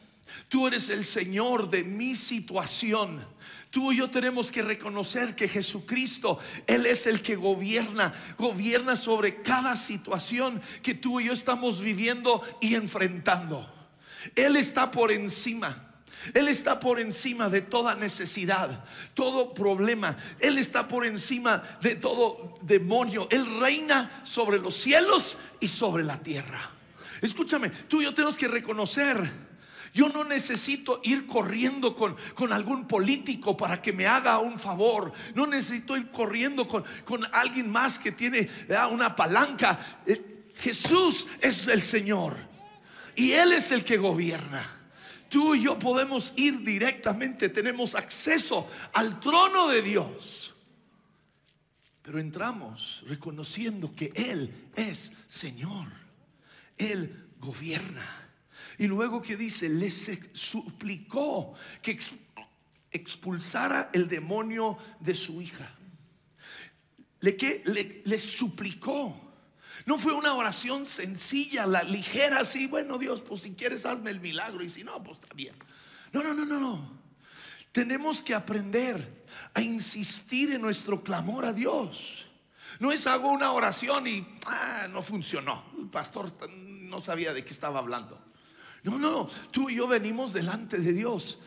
Tú 0.52 0.68
eres 0.68 0.90
el 0.90 1.06
Señor 1.06 1.70
de 1.70 1.86
mi 1.86 2.14
situación. 2.14 3.26
Tú 3.70 3.94
y 3.94 4.00
yo 4.00 4.10
tenemos 4.10 4.52
que 4.52 4.62
reconocer 4.62 5.34
que 5.34 5.48
Jesucristo, 5.48 6.40
Él 6.68 6.86
es 6.86 7.08
el 7.08 7.22
que 7.22 7.38
gobierna, 7.38 8.12
gobierna 8.38 8.98
sobre 8.98 9.42
cada 9.42 9.78
situación 9.78 10.62
que 10.84 10.94
tú 10.94 11.22
y 11.22 11.28
yo 11.28 11.32
estamos 11.32 11.80
viviendo 11.80 12.42
y 12.60 12.76
enfrentando. 12.76 13.66
Él 14.36 14.58
está 14.58 14.92
por 14.92 15.14
encima. 15.14 15.90
Él 16.34 16.50
está 16.50 16.82
por 16.82 17.00
encima 17.00 17.48
de 17.48 17.62
toda 17.62 17.96
necesidad, 17.96 18.84
todo 19.14 19.54
problema. 19.54 20.18
Él 20.42 20.58
está 20.58 20.86
por 20.86 21.06
encima 21.06 21.64
de 21.82 21.96
todo 21.96 22.60
demonio. 22.62 23.30
Él 23.32 23.58
reina 23.62 24.20
sobre 24.26 24.60
los 24.60 24.76
cielos 24.76 25.38
y 25.62 25.70
sobre 25.70 26.04
la 26.04 26.22
tierra. 26.22 26.72
Escúchame, 27.22 27.70
tú 27.70 28.02
y 28.02 28.04
yo 28.04 28.14
tenemos 28.14 28.36
que 28.36 28.50
reconocer 28.50 29.51
yo 29.94 30.10
no 30.10 30.24
necesito 30.24 31.02
ir 31.04 31.28
corriendo 31.28 31.96
con, 31.96 32.16
con, 32.34 32.54
algún 32.54 32.88
político 32.88 33.58
para 33.58 33.82
que 33.82 33.92
me 33.92 34.08
haga 34.08 34.40
un 34.40 34.58
favor. 34.58 35.12
No 35.36 35.46
necesito 35.46 35.98
ir 35.98 36.10
corriendo 36.12 36.68
con, 36.68 36.84
con 37.04 37.22
alguien 37.34 37.70
más 37.70 38.00
que 38.00 38.12
tiene 38.12 38.50
una 38.92 39.16
palanca. 39.16 39.78
Eh, 40.06 40.52
Jesús 40.56 41.28
es 41.42 41.68
el 41.68 41.82
Señor 41.82 42.38
y 43.16 43.32
Él 43.32 43.52
es 43.54 43.72
el 43.72 43.84
que 43.84 43.98
gobierna. 43.98 44.66
Tú 45.30 45.56
y 45.56 45.64
yo 45.64 45.80
podemos 45.80 46.34
ir 46.36 46.60
directamente, 46.64 47.50
tenemos 47.50 47.96
acceso 47.96 48.68
al 48.94 49.20
trono 49.20 49.70
de 49.70 49.82
Dios. 49.82 50.54
Pero 52.02 52.20
entramos 52.20 53.04
reconociendo 53.08 53.94
que 53.96 54.12
Él 54.16 54.54
es 54.76 55.12
Señor. 55.28 55.88
Él 56.78 57.30
gobierna. 57.40 58.21
Y 58.82 58.88
luego 58.88 59.22
que 59.22 59.38
dice, 59.38 59.70
le 59.70 59.92
suplicó 59.92 61.54
que 61.84 62.00
expulsara 62.92 63.92
el 63.94 64.08
demonio 64.08 64.76
de 65.00 65.14
su 65.14 65.40
hija. 65.40 65.72
Le, 67.20 67.38
que, 67.38 67.62
le, 68.04 68.18
suplicó. 68.18 69.16
No 69.86 70.00
fue 70.00 70.14
una 70.14 70.34
oración 70.34 70.88
sencilla, 70.88 71.68
la 71.68 71.84
ligera, 71.84 72.40
así, 72.40 72.66
bueno 72.66 72.98
Dios, 72.98 73.22
pues 73.22 73.44
si 73.44 73.52
quieres 73.52 73.86
hazme 73.86 74.10
el 74.10 74.20
milagro 74.20 74.64
y 74.64 74.70
si 74.70 74.84
no, 74.84 75.04
pues 75.04 75.20
está 75.20 75.32
bien. 75.36 75.54
No, 76.12 76.24
no, 76.24 76.34
no, 76.34 76.44
no, 76.44 76.60
no. 76.60 77.02
Tenemos 77.72 78.20
que 78.24 78.34
aprender 78.34 79.28
a 79.54 79.62
insistir 79.62 80.54
en 80.54 80.62
nuestro 80.64 81.04
clamor 81.04 81.46
a 81.46 81.54
Dios. 81.54 82.26
No 82.80 82.92
es 82.92 83.06
hago 83.06 83.30
una 83.30 83.52
oración 83.52 84.08
y 84.08 84.26
ah, 84.48 84.88
no 84.90 85.04
funcionó. 85.04 85.64
El 85.78 85.88
pastor 85.92 86.34
no 86.50 87.00
sabía 87.00 87.32
de 87.32 87.46
qué 87.46 87.52
estaba 87.52 87.78
hablando. 87.78 88.31
No, 88.84 88.98
no, 88.98 89.30
tú 89.52 89.70
y 89.70 89.76
yo 89.76 89.88
venimos 89.88 90.34
delante 90.34 90.78
de 90.78 90.94
Dios 90.94 91.40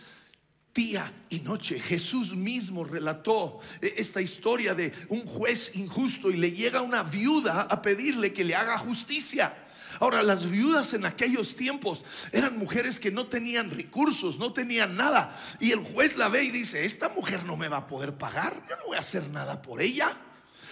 día 0.74 1.12
y 1.30 1.40
noche. 1.40 1.78
Jesús 1.78 2.34
mismo 2.34 2.84
relató 2.84 3.60
esta 3.80 4.20
historia 4.20 4.74
de 4.74 4.92
un 5.08 5.24
juez 5.24 5.72
injusto 5.74 6.30
y 6.30 6.36
le 6.36 6.50
llega 6.50 6.80
una 6.80 7.04
viuda 7.04 7.62
a 7.62 7.80
pedirle 7.80 8.32
que 8.32 8.44
le 8.44 8.56
haga 8.56 8.76
justicia. 8.78 9.56
Ahora, 10.00 10.24
las 10.24 10.50
viudas 10.50 10.92
en 10.92 11.06
aquellos 11.06 11.54
tiempos 11.54 12.04
eran 12.32 12.58
mujeres 12.58 12.98
que 12.98 13.12
no 13.12 13.28
tenían 13.28 13.70
recursos, 13.70 14.38
no 14.38 14.52
tenían 14.52 14.96
nada. 14.96 15.40
Y 15.60 15.70
el 15.70 15.78
juez 15.78 16.16
la 16.16 16.28
ve 16.28 16.42
y 16.42 16.50
dice, 16.50 16.84
esta 16.84 17.08
mujer 17.10 17.44
no 17.44 17.56
me 17.56 17.68
va 17.68 17.78
a 17.78 17.86
poder 17.86 18.12
pagar, 18.18 18.60
yo 18.68 18.76
no 18.76 18.86
voy 18.86 18.96
a 18.96 19.00
hacer 19.00 19.28
nada 19.30 19.62
por 19.62 19.80
ella. 19.80 20.18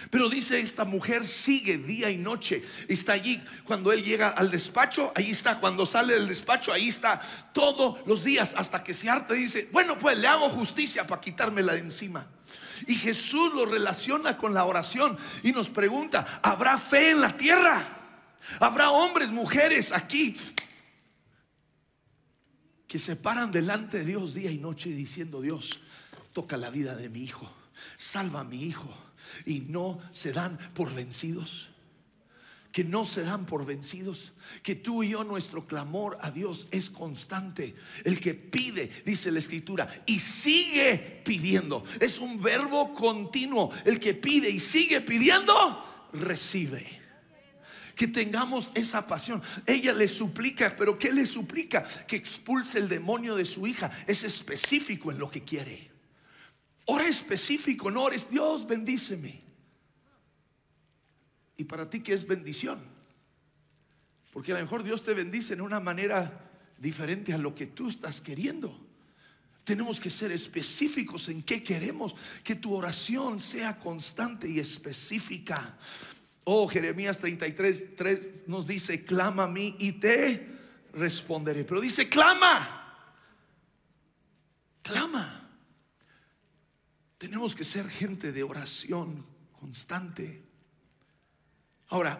Pero 0.09 0.29
dice 0.29 0.59
esta 0.59 0.85
mujer 0.85 1.25
sigue 1.25 1.77
día 1.77 2.09
y 2.09 2.17
noche. 2.17 2.63
Está 2.87 3.13
allí 3.13 3.41
cuando 3.65 3.91
él 3.91 4.03
llega 4.03 4.29
al 4.29 4.51
despacho, 4.51 5.11
ahí 5.15 5.31
está. 5.31 5.59
Cuando 5.59 5.85
sale 5.85 6.13
del 6.13 6.27
despacho, 6.27 6.73
ahí 6.73 6.89
está 6.89 7.21
todos 7.53 7.99
los 8.05 8.23
días 8.23 8.53
hasta 8.57 8.83
que 8.83 8.93
se 8.93 9.09
harta 9.09 9.33
dice, 9.33 9.69
bueno, 9.71 9.97
pues 9.97 10.17
le 10.17 10.27
hago 10.27 10.49
justicia 10.49 11.05
para 11.05 11.21
quitármela 11.21 11.73
de 11.73 11.79
encima. 11.79 12.27
Y 12.87 12.95
Jesús 12.95 13.53
lo 13.53 13.65
relaciona 13.65 14.37
con 14.37 14.53
la 14.53 14.65
oración 14.65 15.17
y 15.43 15.51
nos 15.51 15.69
pregunta, 15.69 16.39
¿habrá 16.41 16.77
fe 16.77 17.11
en 17.11 17.21
la 17.21 17.35
tierra? 17.35 17.85
¿Habrá 18.59 18.91
hombres, 18.91 19.29
mujeres 19.29 19.91
aquí 19.91 20.35
que 22.87 22.99
se 22.99 23.15
paran 23.15 23.51
delante 23.51 23.99
de 23.99 24.05
Dios 24.05 24.33
día 24.33 24.51
y 24.51 24.57
noche 24.57 24.89
diciendo, 24.89 25.41
Dios, 25.41 25.79
toca 26.33 26.57
la 26.57 26.69
vida 26.69 26.95
de 26.95 27.09
mi 27.09 27.23
hijo, 27.23 27.49
salva 27.97 28.41
a 28.41 28.43
mi 28.43 28.63
hijo? 28.63 28.89
Y 29.45 29.61
no 29.61 29.99
se 30.11 30.31
dan 30.31 30.57
por 30.73 30.93
vencidos. 30.93 31.69
Que 32.71 32.83
no 32.83 33.05
se 33.05 33.21
dan 33.21 33.45
por 33.45 33.65
vencidos. 33.65 34.33
Que 34.63 34.73
tú 34.73 35.03
y 35.03 35.09
yo, 35.09 35.23
nuestro 35.23 35.67
clamor 35.67 36.17
a 36.21 36.31
Dios 36.31 36.67
es 36.71 36.89
constante. 36.89 37.75
El 38.03 38.19
que 38.19 38.33
pide, 38.33 38.89
dice 39.05 39.31
la 39.31 39.39
escritura, 39.39 39.87
y 40.07 40.17
sigue 40.19 41.21
pidiendo. 41.23 41.83
Es 41.99 42.17
un 42.17 42.41
verbo 42.41 42.93
continuo. 42.93 43.69
El 43.85 43.99
que 43.99 44.15
pide 44.15 44.49
y 44.49 44.59
sigue 44.59 45.01
pidiendo, 45.01 46.09
recibe 46.13 47.03
que 47.95 48.07
tengamos 48.07 48.71
esa 48.73 49.05
pasión. 49.07 49.41
Ella 49.65 49.93
le 49.93 50.07
suplica, 50.07 50.75
pero 50.77 50.97
¿qué 50.97 51.11
le 51.11 51.25
suplica? 51.25 51.83
Que 52.07 52.15
expulse 52.15 52.79
el 52.79 52.89
demonio 52.89 53.35
de 53.35 53.45
su 53.45 53.67
hija. 53.67 53.91
Es 54.07 54.23
específico 54.23 55.11
en 55.11 55.19
lo 55.19 55.29
que 55.29 55.43
quiere. 55.43 55.92
Ora 56.85 57.07
específico, 57.07 57.89
no 57.89 58.03
ores 58.03 58.29
Dios, 58.29 58.67
bendíceme. 58.67 59.41
Y 61.57 61.63
para 61.63 61.89
ti, 61.89 62.01
¿qué 62.01 62.13
es 62.13 62.27
bendición? 62.27 62.79
Porque 64.31 64.51
a 64.51 64.55
lo 64.55 64.61
mejor 64.61 64.83
Dios 64.83 65.03
te 65.03 65.13
bendice 65.13 65.53
en 65.53 65.61
una 65.61 65.79
manera 65.79 66.51
diferente 66.77 67.33
a 67.33 67.37
lo 67.37 67.53
que 67.53 67.67
tú 67.67 67.87
estás 67.87 68.19
queriendo. 68.19 68.77
Tenemos 69.63 69.99
que 69.99 70.09
ser 70.09 70.31
específicos 70.31 71.29
en 71.29 71.43
qué 71.43 71.63
queremos, 71.63 72.15
que 72.43 72.55
tu 72.55 72.73
oración 72.73 73.39
sea 73.39 73.77
constante 73.77 74.49
y 74.49 74.59
específica. 74.59 75.77
Oh, 76.43 76.67
Jeremías 76.67 77.17
33, 77.19 77.95
3 77.95 78.43
nos 78.47 78.67
dice, 78.67 79.05
clama 79.05 79.43
a 79.43 79.47
mí 79.47 79.77
y 79.79 79.93
te 79.93 80.49
responderé. 80.93 81.63
Pero 81.63 81.79
dice, 81.79 82.09
clama, 82.09 83.15
clama. 84.81 85.32
Tenemos 87.23 87.55
que 87.55 87.63
ser 87.63 87.87
gente 87.89 88.33
de 88.33 88.43
oración 88.43 89.25
constante. 89.57 90.43
Ahora, 91.87 92.19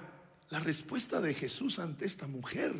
la 0.49 0.61
respuesta 0.61 1.19
de 1.19 1.33
Jesús 1.33 1.77
ante 1.79 2.05
esta 2.05 2.25
mujer 2.25 2.73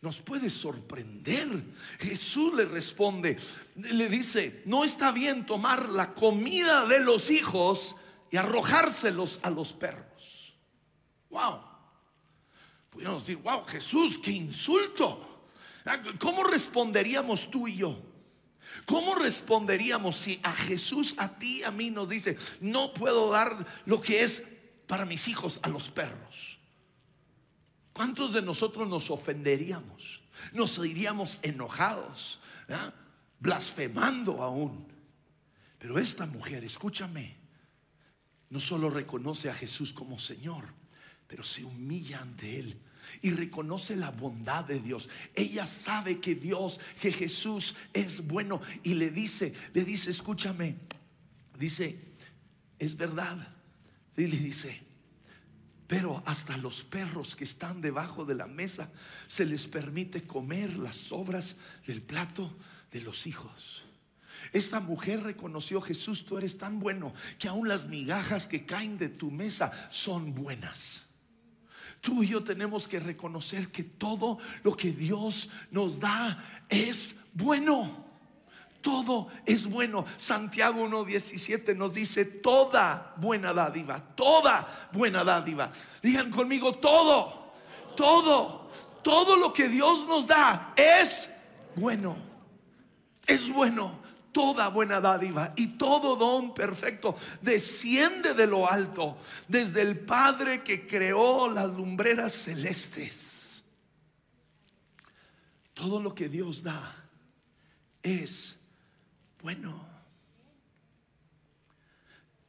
nos 0.00 0.18
puede 0.18 0.50
sorprender. 0.50 1.62
Jesús 2.00 2.54
le 2.54 2.64
responde, 2.64 3.38
le 3.76 4.08
dice, 4.08 4.64
no 4.66 4.82
está 4.82 5.12
bien 5.12 5.46
tomar 5.46 5.90
la 5.90 6.12
comida 6.12 6.86
de 6.86 6.98
los 6.98 7.30
hijos 7.30 7.94
y 8.32 8.36
arrojárselos 8.36 9.38
a 9.44 9.50
los 9.50 9.72
perros. 9.72 10.56
Wow. 11.30 11.60
Podríamos 12.90 13.24
decir, 13.24 13.40
wow, 13.44 13.64
Jesús, 13.64 14.18
qué 14.18 14.32
insulto. 14.32 15.46
¿Cómo 16.18 16.42
responderíamos 16.42 17.48
tú 17.48 17.68
y 17.68 17.76
yo? 17.76 18.13
¿Cómo 18.86 19.14
responderíamos 19.14 20.16
si 20.16 20.40
a 20.42 20.52
Jesús, 20.52 21.14
a 21.16 21.38
ti, 21.38 21.62
a 21.62 21.70
mí 21.70 21.90
nos 21.90 22.08
dice, 22.08 22.36
no 22.60 22.92
puedo 22.92 23.30
dar 23.30 23.66
lo 23.86 24.00
que 24.00 24.22
es 24.22 24.42
para 24.86 25.06
mis 25.06 25.28
hijos 25.28 25.60
a 25.62 25.68
los 25.68 25.90
perros? 25.90 26.58
¿Cuántos 27.92 28.32
de 28.32 28.42
nosotros 28.42 28.88
nos 28.88 29.10
ofenderíamos? 29.10 30.22
Nos 30.52 30.78
iríamos 30.78 31.38
enojados, 31.42 32.40
blasfemando 33.38 34.42
aún. 34.42 34.92
Pero 35.78 35.98
esta 35.98 36.26
mujer, 36.26 36.64
escúchame, 36.64 37.36
no 38.50 38.60
solo 38.60 38.90
reconoce 38.90 39.48
a 39.48 39.54
Jesús 39.54 39.92
como 39.92 40.18
Señor, 40.18 40.64
pero 41.26 41.44
se 41.44 41.64
humilla 41.64 42.20
ante 42.20 42.58
Él 42.58 42.80
y 43.22 43.30
reconoce 43.30 43.96
la 43.96 44.10
bondad 44.10 44.64
de 44.64 44.80
Dios. 44.80 45.08
Ella 45.34 45.66
sabe 45.66 46.20
que 46.20 46.34
Dios, 46.34 46.80
que 47.00 47.12
Jesús 47.12 47.74
es 47.92 48.26
bueno 48.26 48.60
y 48.82 48.94
le 48.94 49.10
dice, 49.10 49.52
le 49.72 49.84
dice, 49.84 50.10
escúchame, 50.10 50.76
dice, 51.58 51.98
es 52.78 52.96
verdad. 52.96 53.48
Y 54.16 54.26
le 54.26 54.36
dice, 54.36 54.80
pero 55.86 56.22
hasta 56.26 56.56
los 56.56 56.82
perros 56.82 57.36
que 57.36 57.44
están 57.44 57.80
debajo 57.80 58.24
de 58.24 58.34
la 58.34 58.46
mesa 58.46 58.90
se 59.28 59.44
les 59.44 59.66
permite 59.66 60.22
comer 60.22 60.76
las 60.76 60.96
sobras 60.96 61.56
del 61.86 62.02
plato 62.02 62.56
de 62.90 63.00
los 63.00 63.26
hijos. 63.26 63.84
Esta 64.52 64.80
mujer 64.80 65.22
reconoció, 65.22 65.80
Jesús, 65.80 66.24
tú 66.24 66.38
eres 66.38 66.58
tan 66.58 66.78
bueno 66.78 67.12
que 67.38 67.48
aún 67.48 67.68
las 67.68 67.88
migajas 67.88 68.46
que 68.46 68.66
caen 68.66 68.98
de 68.98 69.08
tu 69.08 69.30
mesa 69.30 69.72
son 69.90 70.34
buenas. 70.34 71.03
Tú 72.04 72.22
y 72.22 72.26
yo 72.26 72.44
tenemos 72.44 72.86
que 72.86 73.00
reconocer 73.00 73.72
que 73.72 73.82
todo 73.82 74.36
lo 74.62 74.76
que 74.76 74.90
Dios 74.90 75.48
nos 75.70 75.98
da 75.98 76.36
es 76.68 77.16
bueno. 77.32 77.88
Todo 78.82 79.28
es 79.46 79.64
bueno. 79.64 80.04
Santiago 80.18 80.86
1.17 80.86 81.74
nos 81.74 81.94
dice 81.94 82.26
toda 82.26 83.14
buena 83.16 83.54
dádiva, 83.54 84.00
toda 84.14 84.90
buena 84.92 85.24
dádiva. 85.24 85.72
Digan 86.02 86.30
conmigo 86.30 86.74
todo, 86.74 87.54
todo, 87.96 88.68
todo 89.02 89.36
lo 89.36 89.54
que 89.54 89.70
Dios 89.70 90.06
nos 90.06 90.26
da 90.26 90.74
es 90.76 91.30
bueno. 91.74 92.18
Es 93.26 93.50
bueno 93.50 94.03
toda 94.34 94.68
buena 94.68 95.00
dádiva 95.00 95.54
y 95.56 95.78
todo 95.78 96.16
don 96.16 96.52
perfecto 96.52 97.16
desciende 97.40 98.34
de 98.34 98.46
lo 98.46 98.70
alto, 98.70 99.16
desde 99.48 99.80
el 99.80 100.00
Padre 100.00 100.62
que 100.62 100.86
creó 100.86 101.48
las 101.48 101.70
lumbreras 101.70 102.32
celestes. 102.32 103.62
Todo 105.72 106.02
lo 106.02 106.14
que 106.14 106.28
Dios 106.28 106.62
da 106.62 106.94
es 108.02 108.56
bueno. 109.40 109.86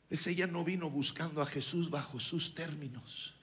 Es 0.10 0.28
ella 0.28 0.48
no 0.48 0.64
vino 0.64 0.90
buscando 0.90 1.42
a 1.42 1.46
Jesús 1.46 1.90
bajo 1.90 2.20
sus 2.20 2.56
términos. 2.56 3.34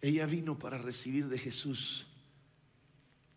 Ella 0.00 0.26
vino 0.26 0.58
para 0.58 0.78
recibir 0.78 1.28
de 1.28 1.38
Jesús 1.38 2.06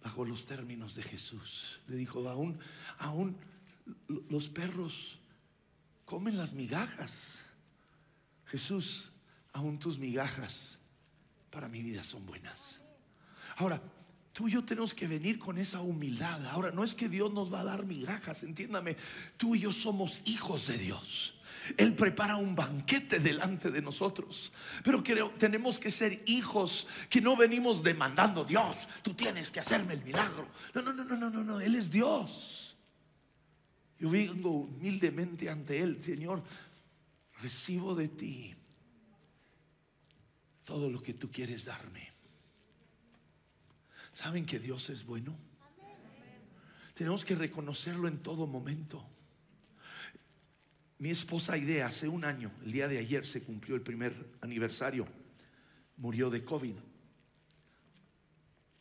bajo 0.04 0.24
los 0.24 0.46
términos 0.46 0.94
de 0.94 1.02
Jesús. 1.02 1.80
Le 1.88 1.96
dijo, 1.96 2.28
aún, 2.30 2.60
aún 3.00 3.36
los 4.08 4.50
perros 4.50 5.20
comen 6.06 6.38
las 6.38 6.54
migajas. 6.54 7.44
Jesús, 8.46 9.12
aún 9.54 9.80
tus 9.80 9.98
migajas 9.98 10.78
para 11.50 11.68
mi 11.68 11.82
vida 11.82 12.04
son 12.04 12.26
buenas. 12.26 12.80
Ahora, 13.58 13.82
tú 14.34 14.48
y 14.48 14.52
yo 14.52 14.66
tenemos 14.66 14.94
que 14.94 15.08
venir 15.08 15.40
con 15.40 15.58
esa 15.58 15.82
humildad. 15.82 16.46
Ahora, 16.48 16.72
no 16.72 16.84
es 16.84 16.94
que 16.94 17.10
Dios 17.10 17.34
nos 17.34 17.52
va 17.52 17.62
a 17.62 17.66
dar 17.66 17.86
migajas, 17.86 18.44
entiéndame. 18.44 18.98
Tú 19.38 19.56
y 19.56 19.62
yo 19.62 19.72
somos 19.72 20.20
hijos 20.26 20.68
de 20.68 20.78
Dios. 20.78 21.36
Él 21.78 21.96
prepara 21.96 22.36
un 22.36 22.56
banquete 22.56 23.20
delante 23.20 23.72
de 23.72 23.82
nosotros. 23.82 24.52
Pero 24.84 25.02
tenemos 25.38 25.80
que 25.80 25.90
ser 25.90 26.24
hijos 26.28 26.88
que 27.10 27.22
no 27.22 27.36
venimos 27.36 27.82
demandando, 27.82 28.44
Dios, 28.44 28.76
tú 29.02 29.14
tienes 29.14 29.50
que 29.50 29.60
hacerme 29.60 29.94
el 29.94 30.04
milagro. 30.04 30.48
No, 30.74 30.82
no, 30.82 30.94
no, 30.94 31.04
no, 31.04 31.30
no, 31.30 31.44
no. 31.44 31.60
Él 31.60 31.76
es 31.76 31.90
Dios. 31.90 32.65
Yo 34.00 34.10
vengo 34.10 34.50
humildemente 34.50 35.50
ante 35.50 35.80
Él, 35.80 36.04
Señor, 36.04 36.44
recibo 37.42 37.96
de 37.96 38.10
ti 38.10 38.54
todo 40.66 40.90
lo 40.90 41.02
que 41.02 41.14
tú 41.14 41.32
quieres 41.32 41.66
darme. 41.66 42.10
¿Saben 44.12 44.46
que 44.46 44.60
Dios 44.60 44.90
es 44.90 45.06
bueno? 45.06 45.36
Tenemos 46.94 47.24
que 47.24 47.36
reconocerlo 47.36 48.08
en 48.08 48.20
todo 48.20 48.48
momento. 48.48 49.06
Mi 50.98 51.10
esposa 51.10 51.58
Idea, 51.58 51.88
hace 51.88 52.08
un 52.08 52.24
año, 52.24 52.52
el 52.64 52.72
día 52.72 52.88
de 52.88 52.98
ayer 52.98 53.26
se 53.26 53.44
cumplió 53.44 53.76
el 53.76 53.82
primer 53.82 54.38
aniversario, 54.42 55.08
murió 55.98 56.30
de 56.30 56.44
COVID. 56.44 56.76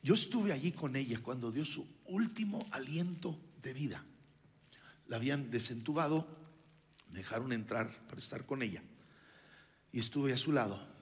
Yo 0.02 0.14
estuve 0.14 0.52
allí 0.52 0.72
con 0.72 0.96
ella 0.96 1.20
cuando 1.22 1.50
dio 1.50 1.64
su 1.64 1.86
último 2.06 2.66
aliento 2.70 3.38
de 3.62 3.72
vida 3.72 4.04
habían 5.14 5.50
desentubado, 5.50 6.26
me 7.10 7.18
dejaron 7.18 7.52
entrar 7.52 7.90
para 8.06 8.18
estar 8.18 8.44
con 8.46 8.62
ella. 8.62 8.82
Y 9.92 10.00
estuve 10.00 10.32
a 10.32 10.36
su 10.36 10.52
lado. 10.52 10.94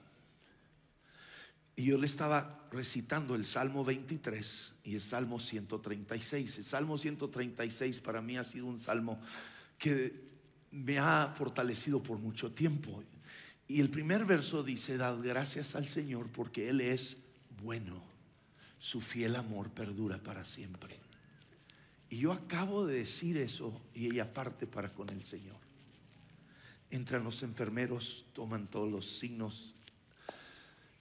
Y 1.75 1.85
yo 1.85 1.97
le 1.97 2.05
estaba 2.05 2.67
recitando 2.71 3.33
el 3.33 3.45
Salmo 3.45 3.83
23 3.83 4.73
y 4.83 4.95
el 4.95 5.01
Salmo 5.01 5.39
136. 5.39 6.57
El 6.57 6.63
Salmo 6.63 6.97
136 6.97 7.99
para 7.99 8.21
mí 8.21 8.37
ha 8.37 8.43
sido 8.43 8.67
un 8.67 8.79
salmo 8.79 9.19
que 9.79 10.21
me 10.71 10.99
ha 10.99 11.33
fortalecido 11.35 12.01
por 12.03 12.19
mucho 12.19 12.51
tiempo. 12.51 13.03
Y 13.67 13.79
el 13.79 13.89
primer 13.89 14.25
verso 14.25 14.63
dice, 14.63 14.97
dad 14.97 15.17
gracias 15.23 15.75
al 15.75 15.87
Señor 15.87 16.29
porque 16.29 16.69
Él 16.69 16.81
es 16.81 17.17
bueno. 17.61 18.03
Su 18.77 19.01
fiel 19.01 19.35
amor 19.35 19.71
perdura 19.71 20.21
para 20.21 20.45
siempre. 20.45 20.99
Y 22.13 22.19
yo 22.19 22.31
acabo 22.31 22.85
de 22.85 22.97
decir 22.97 23.37
eso 23.37 23.81
y 23.95 24.05
ella 24.05 24.31
parte 24.31 24.67
para 24.67 24.93
con 24.93 25.09
el 25.09 25.23
Señor. 25.23 25.55
Entran 26.91 27.23
los 27.23 27.41
enfermeros, 27.41 28.27
toman 28.33 28.67
todos 28.67 28.91
los 28.91 29.17
signos, 29.17 29.73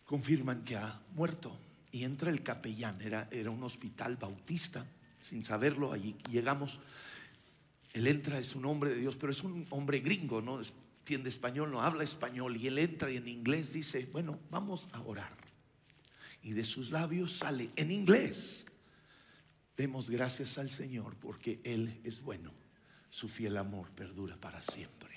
confirman 0.06 0.64
que 0.64 0.76
ha 0.76 1.02
muerto. 1.14 1.54
Y 1.90 2.04
entra 2.04 2.30
el 2.30 2.42
capellán, 2.42 2.98
era, 3.02 3.28
era 3.30 3.50
un 3.50 3.62
hospital 3.62 4.16
bautista, 4.16 4.86
sin 5.20 5.44
saberlo, 5.44 5.92
allí 5.92 6.16
llegamos. 6.30 6.80
Él 7.92 8.06
entra, 8.06 8.38
es 8.38 8.56
un 8.56 8.64
hombre 8.64 8.94
de 8.94 9.00
Dios, 9.00 9.16
pero 9.16 9.32
es 9.32 9.42
un 9.44 9.66
hombre 9.68 10.00
gringo, 10.00 10.40
no 10.40 10.62
entiende 10.62 11.28
español, 11.28 11.70
no 11.70 11.82
habla 11.82 12.04
español. 12.04 12.56
Y 12.56 12.68
él 12.68 12.78
entra 12.78 13.10
y 13.10 13.18
en 13.18 13.28
inglés 13.28 13.74
dice, 13.74 14.08
bueno, 14.10 14.38
vamos 14.50 14.88
a 14.92 15.02
orar. 15.02 15.36
Y 16.42 16.52
de 16.52 16.64
sus 16.64 16.90
labios 16.90 17.36
sale 17.36 17.68
en 17.76 17.90
inglés 17.90 18.64
Demos 19.82 20.10
gracias 20.10 20.58
al 20.58 20.70
Señor 20.70 21.16
porque 21.16 21.60
Él 21.64 22.00
es 22.04 22.22
bueno. 22.22 22.52
Su 23.10 23.28
fiel 23.28 23.56
amor 23.56 23.90
perdura 23.90 24.36
para 24.36 24.62
siempre. 24.62 25.10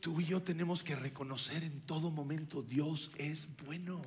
Tú 0.00 0.20
y 0.20 0.24
yo 0.24 0.42
tenemos 0.42 0.82
que 0.82 0.96
reconocer 0.96 1.62
en 1.62 1.80
todo 1.82 2.10
momento 2.10 2.60
Dios 2.60 3.12
es 3.18 3.46
bueno. 3.64 4.02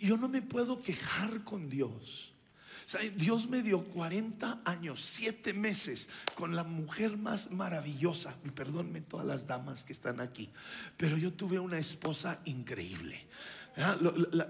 Yo 0.00 0.16
no 0.16 0.28
me 0.28 0.42
puedo 0.42 0.82
quejar 0.82 1.44
con 1.44 1.70
Dios. 1.70 2.32
Dios 3.14 3.48
me 3.48 3.62
dio 3.62 3.84
40 3.84 4.62
años, 4.64 5.00
7 5.04 5.54
meses 5.54 6.08
con 6.34 6.56
la 6.56 6.64
mujer 6.64 7.16
más 7.16 7.52
maravillosa. 7.52 8.34
Perdónme 8.56 9.02
todas 9.02 9.24
las 9.24 9.46
damas 9.46 9.84
que 9.84 9.92
están 9.92 10.18
aquí, 10.18 10.50
pero 10.96 11.16
yo 11.16 11.32
tuve 11.32 11.60
una 11.60 11.78
esposa 11.78 12.40
increíble. 12.44 13.24
Ah, 13.78 13.96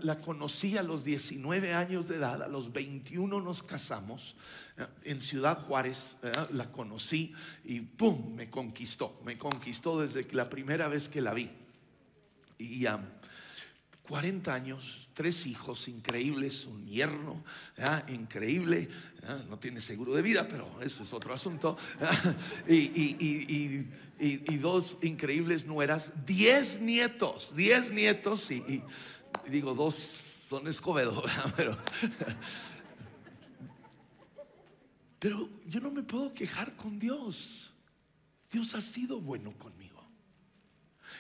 la, 0.03 0.21
conocí 0.21 0.77
a 0.77 0.83
los 0.83 1.05
19 1.05 1.75
años 1.75 2.09
de 2.09 2.17
edad, 2.17 2.43
a 2.43 2.49
los 2.49 2.73
21 2.73 3.41
nos 3.41 3.63
casamos 3.63 4.35
ah, 4.79 4.89
en 5.05 5.21
Ciudad 5.21 5.61
Juárez, 5.61 6.17
ah, 6.25 6.49
la 6.51 6.73
conocí 6.73 7.33
y 7.65 7.83
¡pum! 7.83 8.35
me 8.35 8.51
conquistó, 8.51 9.21
me 9.25 9.39
conquistó 9.39 10.01
desde 10.01 10.27
la 10.33 10.51
primera 10.51 10.89
vez 10.89 11.09
que 11.09 11.21
la 11.21 11.35
vi. 11.35 11.51
Y 12.59 12.85
40 14.09 14.53
años, 14.53 15.09
tres 15.15 15.47
hijos 15.47 15.87
increíbles, 15.89 16.67
un 16.67 16.87
yerno 16.87 17.43
increíble, 18.09 18.89
no 19.49 19.59
tiene 19.59 19.81
seguro 19.81 20.13
de 20.13 20.23
vida, 20.23 20.47
pero 20.49 20.69
eso 20.83 21.05
es 21.05 21.13
otro 21.13 21.33
asunto, 21.33 21.77
y, 22.69 23.87
dos 24.59 24.99
increíbles 25.03 25.67
nueras, 25.67 26.27
diez 26.27 26.81
nietos, 26.81 27.55
diez 27.55 27.93
nietos, 27.93 28.51
y, 28.51 28.83
digo, 29.49 29.75
dos 29.75 29.95
son 29.95 30.67
Escobedo, 30.67 31.23
pero 35.19 35.49
yo 35.67 35.81
no 35.81 35.91
me 35.91 36.03
puedo 36.03 36.35
quejar 36.35 36.75
con 36.75 36.99
Dios. 36.99 37.73
Dios 38.51 38.75
ha 38.75 38.83
sido 38.83 39.21
bueno 39.21 39.57
conmigo. 39.59 39.82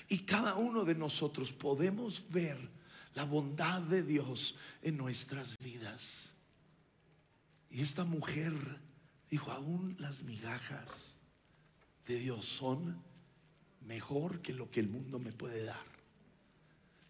Y 0.09 0.21
cada 0.21 0.57
uno 0.57 0.85
de 0.85 0.95
nosotros 0.95 1.53
podemos 1.53 2.25
ver 2.31 2.59
la 3.15 3.25
bondad 3.25 3.83
de 3.83 4.03
Dios 4.03 4.55
en 4.83 4.97
nuestras 4.97 5.59
vidas. 5.59 6.33
Y 7.71 7.81
esta 7.81 8.05
mujer 8.05 8.53
dijo, 9.31 9.51
aún 9.51 9.97
las 9.99 10.23
migajas 10.23 11.17
de 12.07 12.19
Dios 12.19 12.45
son 12.45 13.03
mejor 13.87 14.41
que 14.41 14.53
lo 14.53 14.71
que 14.71 14.81
el 14.81 14.88
mundo 14.88 15.19
me 15.19 15.33
puede 15.33 15.65
dar. 15.65 15.93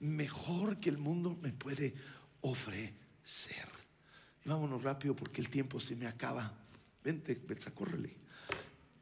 Mejor 0.01 0.79
que 0.79 0.91
el 0.91 0.99
mundo 0.99 1.37
me 1.41 1.53
puede 1.53 1.95
ofrecer. 2.41 3.69
Y 4.45 4.49
vámonos 4.49 4.83
rápido 4.83 5.15
porque 5.15 5.41
el 5.41 5.49
tiempo 5.49 5.81
se 5.81 5.95
me 5.95 6.07
acaba. 6.07 6.53
Vente, 7.05 7.35
Betsa, 7.35 7.73
córrele. 7.73 8.17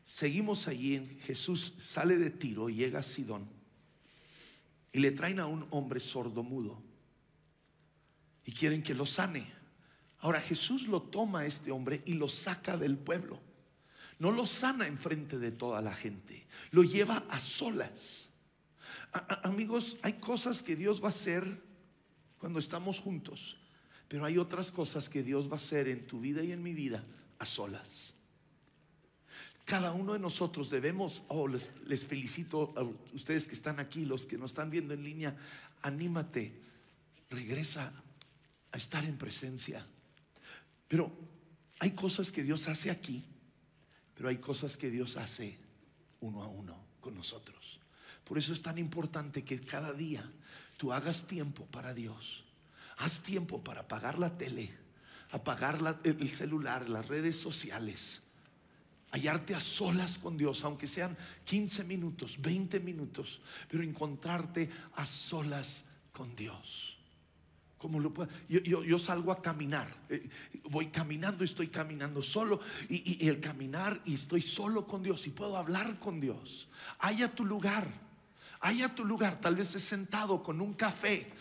Seguimos 0.05 0.69
allí 0.69 1.19
Jesús, 1.23 1.75
sale 1.81 2.17
de 2.17 2.31
Tiro, 2.31 2.69
llega 2.69 2.99
a 2.99 3.03
Sidón 3.03 3.60
y 4.93 4.99
le 4.99 5.13
traen 5.13 5.41
a 5.41 5.47
un 5.47 5.67
hombre 5.71 6.01
sordomudo 6.01 6.83
y 8.45 8.53
quieren 8.53 8.83
que 8.83 8.95
lo 8.95 9.07
sane. 9.07 9.47
Ahora 10.19 10.41
Jesús 10.41 10.87
lo 10.89 11.03
toma 11.03 11.41
a 11.41 11.47
este 11.47 11.71
hombre 11.71 12.03
y 12.05 12.15
lo 12.15 12.29
saca 12.29 12.77
del 12.77 12.97
pueblo. 12.99 13.41
No 14.19 14.31
lo 14.31 14.45
sana 14.45 14.87
enfrente 14.87 15.39
de 15.39 15.51
toda 15.51 15.81
la 15.81 15.95
gente, 15.95 16.47
lo 16.73 16.83
lleva 16.83 17.25
a 17.31 17.41
solas. 17.41 18.29
amigos, 19.43 19.97
hay 20.03 20.15
cosas 20.15 20.63
que 20.63 20.77
Dios 20.77 21.03
va 21.03 21.07
a 21.07 21.09
hacer 21.09 21.63
cuando 22.39 22.59
estamos 22.59 23.01
juntos, 23.01 23.57
pero 24.09 24.25
hay 24.27 24.37
otras 24.37 24.71
cosas 24.71 25.09
que 25.09 25.23
Dios 25.23 25.49
va 25.49 25.55
a 25.55 25.57
hacer 25.57 25.89
en 25.89 26.07
tu 26.07 26.21
vida 26.21 26.43
y 26.43 26.53
en 26.53 26.63
mi 26.63 26.75
vida 26.75 27.03
a 27.39 27.47
solas. 27.47 28.15
Cada 29.71 29.93
uno 29.93 30.15
de 30.15 30.19
nosotros 30.19 30.69
debemos, 30.69 31.23
oh, 31.29 31.47
les, 31.47 31.73
les 31.87 32.05
felicito 32.05 32.75
a 32.77 32.83
ustedes 33.15 33.47
que 33.47 33.55
están 33.55 33.79
aquí, 33.79 34.05
los 34.05 34.27
que 34.27 34.37
nos 34.37 34.51
están 34.51 34.69
viendo 34.69 34.95
en 34.95 35.05
línea, 35.05 35.37
anímate, 35.83 36.61
regresa 37.31 37.93
a 38.73 38.77
estar 38.77 39.05
en 39.05 39.17
presencia. 39.17 39.87
Pero 40.89 41.17
hay 41.79 41.93
cosas 41.93 42.33
que 42.33 42.43
Dios 42.43 42.67
hace 42.67 42.91
aquí, 42.91 43.25
pero 44.17 44.29
hay 44.29 44.39
cosas 44.39 44.77
que 44.77 44.91
Dios 44.91 45.17
hace 45.17 45.57
uno 46.19 46.43
a 46.43 46.49
uno 46.49 46.77
con 47.01 47.15
nosotros. 47.15 47.79
Por 48.25 48.39
eso 48.39 48.53
es 48.53 48.63
tan 48.63 48.77
importante 48.77 49.45
que 49.45 49.61
cada 49.61 49.93
día 49.93 50.29
tú 50.79 50.93
hagas 50.93 51.29
tiempo 51.29 51.65
para 51.67 51.95
Dios. 51.95 52.43
Haz 52.97 53.23
tiempo 53.23 53.63
para 53.63 53.83
apagar 53.83 54.19
la 54.19 54.37
tele, 54.37 54.75
apagar 55.31 55.79
el 56.03 56.29
celular, 56.29 56.91
las 56.91 57.07
redes 57.07 57.37
sociales 57.37 58.25
hallarte 59.13 59.55
a 59.55 59.61
solas 59.61 60.19
con 60.19 60.37
Dios, 60.37 60.65
aunque 60.65 60.87
sean 60.87 61.17
15 61.45 61.85
minutos, 61.85 62.37
20 62.41 62.81
minutos, 62.81 63.41
pero 63.69 63.83
encontrarte 63.83 64.71
a 64.95 65.07
solas 65.07 65.85
con 66.13 66.35
Dios. 66.37 66.97
Como 67.79 67.99
lo 67.99 68.13
puedo? 68.13 68.29
Yo, 68.49 68.99
salgo 68.99 69.33
a 69.33 69.41
caminar, 69.41 69.89
eh, 70.11 70.29
voy 70.65 70.89
caminando, 70.89 71.45
estoy 71.45 71.69
caminando 71.69 72.23
solo 72.23 72.61
y, 72.91 73.25
y 73.25 73.29
el 73.29 73.41
caminar 73.41 74.03
y 74.05 74.15
estoy 74.15 74.43
solo 74.43 74.87
con 74.87 75.03
Dios 75.03 75.27
y 75.27 75.31
puedo 75.31 75.57
hablar 75.57 75.99
con 75.99 76.21
Dios. 76.21 76.69
Haya 76.99 77.35
tu 77.35 77.47
lugar 77.47 78.10
a 78.63 78.95
tu 78.95 79.05
lugar, 79.05 79.41
tal 79.41 79.57
vez 79.57 79.75
es 79.75 79.83
sentado 79.83 80.43
con 80.43 80.61
un 80.61 80.75
café 80.75 81.33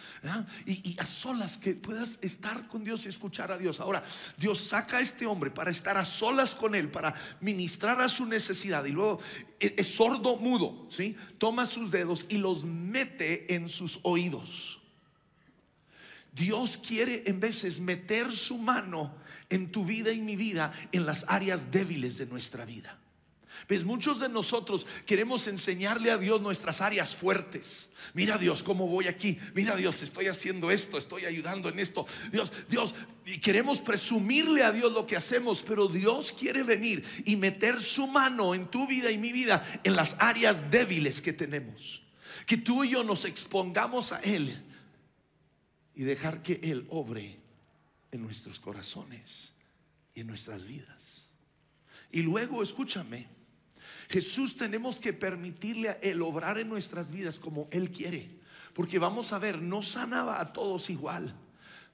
y, 0.65 0.97
a 0.99 1.05
solas 1.05 1.58
que 1.58 1.73
puedas 1.73 2.17
estar 2.21 2.67
con 2.67 2.84
Dios 2.84 3.05
y 3.05 3.10
escuchar 3.10 3.51
a 3.51 3.58
Dios. 3.58 3.82
Ahora, 3.82 4.03
Dios 4.38 4.62
saca 4.62 4.97
a 4.97 5.01
este 5.01 5.25
hombre 5.25 5.51
para 5.51 5.69
estar 5.69 5.97
a 5.97 6.05
solas 6.05 6.55
con 6.55 6.75
él, 6.75 6.89
para 6.89 7.13
ministrar 7.41 7.99
a 7.99 8.08
su 8.08 8.25
necesidad 8.25 8.86
y 8.86 8.91
luego 8.91 9.19
e, 9.60 9.75
es, 9.77 9.95
sordo 9.95 10.38
mudo, 10.38 10.88
¿sí? 10.89 11.15
Toma 11.38 11.65
sus 11.65 11.91
dedos 11.91 12.25
y 12.29 12.38
los 12.38 12.63
mete 12.63 13.53
en 13.53 13.67
sus 13.67 13.99
oídos. 14.03 14.79
Dios 16.32 16.77
quiere 16.77 17.23
en 17.25 17.39
veces 17.39 17.79
meter 17.79 18.32
su 18.32 18.58
mano 18.58 19.13
en 19.49 19.71
tu 19.71 19.84
vida 19.84 20.12
y 20.12 20.21
mi 20.21 20.36
vida 20.36 20.71
en 20.91 21.05
las 21.05 21.25
áreas 21.27 21.71
débiles 21.71 22.17
de 22.17 22.27
nuestra 22.27 22.65
vida. 22.65 22.98
Pues 23.69 23.84
muchos 23.84 24.19
de 24.19 24.27
nosotros 24.29 24.88
queremos 25.05 25.45
enseñarle 25.45 26.10
a 26.10 26.17
Dios 26.17 26.41
nuestras 26.41 26.82
áreas 26.82 27.15
fuertes. 27.15 27.91
Mira 28.15 28.39
Dios, 28.39 28.63
cómo 28.63 28.88
voy 28.88 29.05
aquí. 29.05 29.38
Mira 29.53 29.75
Dios, 29.75 30.01
estoy 30.01 30.25
haciendo 30.25 30.71
esto, 30.71 30.97
estoy 30.97 31.25
ayudando 31.25 31.69
en 31.69 31.77
esto. 31.77 32.08
Dios, 32.32 32.51
Dios, 32.67 32.95
y 33.27 33.38
queremos 33.39 33.77
presumirle 33.77 34.63
a 34.63 34.71
Dios 34.71 34.91
lo 34.91 35.05
que 35.05 35.15
hacemos, 35.15 35.62
pero 35.62 35.88
Dios 35.88 36.32
quiere 36.32 36.63
venir 36.63 37.05
y 37.25 37.36
meter 37.36 37.79
su 37.79 38.08
mano 38.08 38.55
en 38.55 38.65
tu 38.71 38.88
vida 38.88 39.12
y 39.12 39.19
mi 39.19 39.32
vida 39.32 39.63
en 39.84 39.95
las 39.95 40.15
áreas 40.17 40.71
débiles 40.71 41.21
que 41.21 41.34
tenemos. 41.34 42.01
Que 42.47 42.58
tú 42.58 42.84
y 42.84 42.89
yo 42.89 43.03
nos 43.03 43.23
expongamos 43.23 44.13
a 44.13 44.19
Él 44.21 44.65
y 45.93 46.01
dejar 46.01 46.41
que 46.41 46.60
Él 46.63 46.88
obre 46.89 47.38
en 48.12 48.23
nuestros 48.23 48.60
corazones 48.60 49.53
y 50.15 50.21
en 50.21 50.27
nuestras 50.27 50.65
vidas. 50.65 51.29
Y 52.12 52.23
luego, 52.23 52.63
escúchame, 52.63 53.38
Jesús 54.09 54.55
tenemos 54.55 54.99
que 54.99 55.13
permitirle 55.13 55.99
Él 56.01 56.21
obrar 56.21 56.57
en 56.57 56.67
nuestras 56.67 57.11
vidas 57.11 57.37
como 57.37 57.67
Él 57.71 57.91
quiere. 57.91 58.29
Porque 58.73 58.97
vamos 58.97 59.33
a 59.33 59.39
ver, 59.39 59.61
no 59.61 59.83
sanaba 59.83 60.41
a 60.41 60.51
todos 60.51 60.89
igual. 60.89 61.35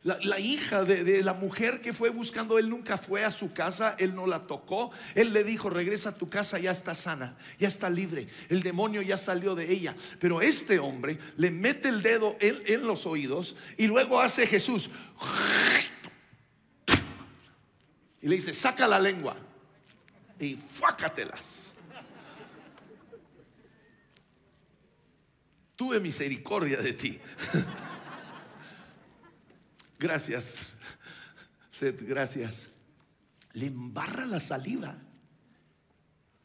La, 0.03 0.39
hija 0.39 0.83
de, 0.83 1.23
la 1.23 1.33
mujer 1.33 1.81
que 1.81 1.91
fue 1.91 2.11
buscando, 2.11 2.59
él 2.59 2.69
nunca 2.69 2.95
fue 2.95 3.25
a 3.25 3.31
su 3.31 3.53
casa, 3.53 3.95
él 3.97 4.13
no 4.13 4.27
la 4.27 4.45
tocó. 4.45 4.91
Él 5.15 5.33
le 5.33 5.43
dijo, 5.43 5.67
regresa 5.67 6.09
a 6.09 6.15
tu 6.15 6.29
casa, 6.29 6.59
ya 6.59 6.69
está 6.69 6.93
sana, 6.93 7.35
ya 7.57 7.67
está 7.67 7.89
libre. 7.89 8.27
El 8.47 8.61
demonio 8.61 9.01
ya 9.01 9.17
salió 9.17 9.55
de 9.55 9.71
ella. 9.71 9.95
Pero 10.19 10.41
este 10.41 10.77
hombre 10.77 11.17
le 11.37 11.49
mete 11.49 11.89
el 11.89 12.03
dedo 12.03 12.37
en, 12.39 12.61
en 12.67 12.85
los 12.85 13.07
oídos 13.07 13.55
y 13.77 13.87
luego 13.87 14.21
hace 14.21 14.45
Jesús. 14.45 14.91
Y 18.21 18.27
le 18.27 18.35
dice, 18.35 18.53
saca 18.53 18.87
la 18.87 18.99
lengua 18.99 19.35
y 20.39 20.53
fácatelas. 20.55 21.64
Tuve 25.75 25.99
misericordia 25.99 26.77
de 26.81 26.93
ti. 26.93 27.19
gracias, 29.99 30.75
Seth, 31.71 32.01
gracias. 32.01 32.67
Le 33.53 33.67
embarra 33.67 34.25
la 34.25 34.39
saliva 34.39 34.97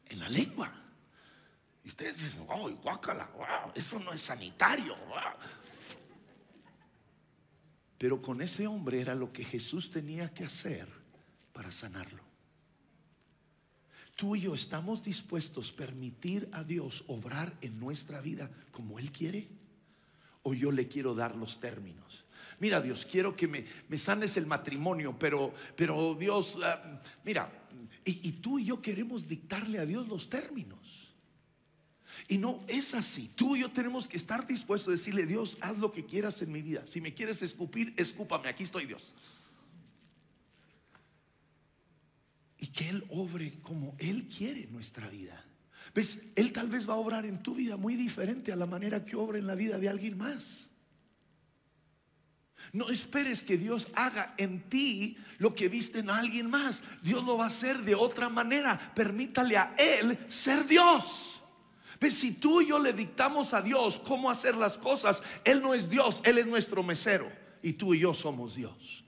en 0.07 0.19
la 0.19 0.29
lengua. 0.29 0.73
Y 1.85 1.88
ustedes 1.88 2.23
dicen, 2.23 2.47
oh, 2.49 2.71
guácala, 2.71 3.27
wow, 3.37 3.73
eso 3.75 3.99
no 3.99 4.12
es 4.12 4.21
sanitario. 4.21 4.97
Pero 7.99 8.23
con 8.23 8.40
ese 8.40 8.66
hombre 8.66 9.01
era 9.01 9.14
lo 9.14 9.33
que 9.33 9.45
Jesús 9.45 9.90
tenía 9.90 10.33
que 10.33 10.45
hacer 10.45 10.88
para 11.53 11.71
sanarlo 11.73 12.30
tú 14.20 14.37
y 14.37 14.42
yo 14.42 14.54
estamos 14.54 15.02
dispuestos 15.02 15.72
a 15.72 15.76
permitir 15.76 16.46
a 16.52 16.62
Dios 16.62 17.04
obrar 17.06 17.56
en 17.62 17.80
nuestra 17.80 18.20
vida 18.20 18.50
como 18.70 18.98
Él 18.98 19.11
quiere? 19.12 19.48
¿O 20.42 20.52
yo 20.52 20.70
le 20.70 20.88
quiero 20.88 21.14
dar 21.14 21.35
los 21.37 21.59
términos? 21.59 22.26
Mira 22.59 22.83
Dios, 22.83 23.06
quiero 23.11 23.35
que 23.35 23.48
me, 23.48 23.64
me 23.88 23.96
sanes 23.96 24.37
el 24.37 24.44
matrimonio, 24.44 25.16
pero, 25.18 25.54
pero 25.74 26.14
Dios, 26.20 26.59
ah, 26.62 27.00
mira, 27.24 27.50
y, 28.04 28.28
y 28.28 28.33
tú 28.33 28.59
y 28.59 28.66
yo 28.66 28.83
queremos 28.83 29.26
dictarle 29.26 29.78
a 29.78 29.87
Dios 29.87 30.06
los 30.06 30.28
términos. 30.28 31.14
Y 32.28 32.37
no 32.37 32.62
es 32.68 32.92
así. 32.92 33.30
Tú 33.35 33.56
y 33.56 33.61
yo 33.61 33.70
tenemos 33.70 34.06
que 34.06 34.18
estar 34.18 34.46
dispuestos 34.46 34.88
a 34.88 34.92
decirle, 34.98 35.24
Dios, 35.24 35.56
haz 35.62 35.78
lo 35.78 35.92
que 35.92 36.04
quieras 36.04 36.42
en 36.42 36.52
mi 36.52 36.61
vida. 36.61 36.87
Si 36.87 37.00
me 37.00 37.14
quieres 37.14 37.40
escupir, 37.40 37.94
escúpame. 37.96 38.48
Aquí 38.50 38.64
estoy, 38.64 38.85
Dios. 38.85 39.14
Y 42.61 42.68
que 42.68 42.88
Él 42.88 43.05
obre 43.09 43.61
como 43.62 43.96
Él 43.99 44.29
quiere 44.29 44.66
nuestra 44.66 45.09
vida. 45.09 45.44
¿Ves? 45.94 46.18
Él 46.37 46.53
tal 46.53 46.68
vez 46.68 46.88
va 46.88 46.94
a 46.94 46.99
obrar 46.99 47.25
en 47.25 47.42
tu 47.42 47.55
vida 47.55 47.77
muy 47.77 47.96
diferente 47.96 48.53
a 48.53 48.57
la 48.57 48.66
manera 48.66 49.05
que 49.05 49.16
obra 49.16 49.38
en 49.38 49.46
la 49.46 49.55
vida 49.55 49.79
de 49.79 49.88
alguien 49.88 50.16
más. 50.16 50.68
No 52.73 52.90
esperes 52.90 53.42
que 53.42 53.57
Dios 53.57 53.88
haga 53.94 54.35
en 54.37 54.68
ti 54.68 55.16
lo 55.38 55.55
que 55.55 55.68
viste 55.68 56.01
en 56.01 56.11
alguien 56.11 56.49
más. 56.51 56.83
Dios 57.03 57.25
lo 57.25 57.38
va 57.38 57.44
a 57.44 57.49
hacer 57.49 57.83
de 57.83 57.94
otra 57.94 58.29
manera. 58.29 58.92
Permítale 58.94 59.57
a 59.57 59.75
Él 59.79 60.18
ser 60.29 60.66
Dios. 60.66 61.42
¿Ves? 61.99 62.14
Si 62.14 62.33
tú 62.33 62.61
y 62.61 62.68
yo 62.68 62.79
le 62.79 62.92
dictamos 62.92 63.55
a 63.55 63.62
Dios 63.62 63.99
cómo 63.99 64.31
hacer 64.31 64.55
las 64.57 64.79
cosas, 64.79 65.23
Él 65.44 65.62
no 65.62 65.75
es 65.75 65.88
Dios, 65.88 66.20
Él 66.25 66.38
es 66.38 66.46
nuestro 66.46 66.83
mesero. 66.83 67.31
Y 67.62 67.73
tú 67.73 67.94
y 67.94 68.01
yo 68.01 68.14
somos 68.14 68.55
Dios. 68.55 69.05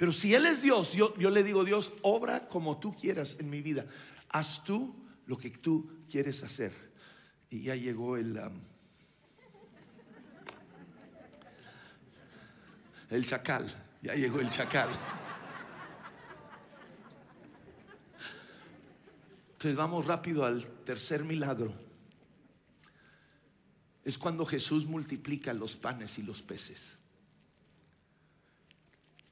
Pero 0.00 0.14
si 0.14 0.34
Él 0.34 0.46
es 0.46 0.62
Dios, 0.62 0.94
yo, 0.94 1.12
le 1.28 1.42
digo, 1.42 1.62
Dios, 1.62 1.92
obra 2.00 2.48
como 2.48 2.80
tú 2.80 2.96
quieras 2.96 3.36
en 3.38 3.50
mi 3.50 3.60
vida. 3.60 3.84
Haz 4.30 4.64
tú 4.64 4.96
lo 5.26 5.36
que 5.36 5.50
tú 5.50 5.90
quieres 6.10 6.42
hacer. 6.42 6.72
Y 7.50 7.64
ya 7.64 7.76
llegó 7.76 8.16
el... 8.16 8.40
El 13.10 13.26
chacal, 13.26 13.66
ya 14.00 14.14
llegó 14.14 14.40
el 14.40 14.48
chacal. 14.48 14.88
Entonces 19.52 19.76
vamos 19.76 20.06
rápido 20.06 20.46
al 20.46 20.66
tercer 20.86 21.24
milagro. 21.24 21.74
Es 24.02 24.16
cuando 24.16 24.46
Jesús 24.46 24.86
multiplica 24.86 25.52
los 25.52 25.76
panes 25.76 26.18
y 26.18 26.22
los 26.22 26.40
peces. 26.40 26.99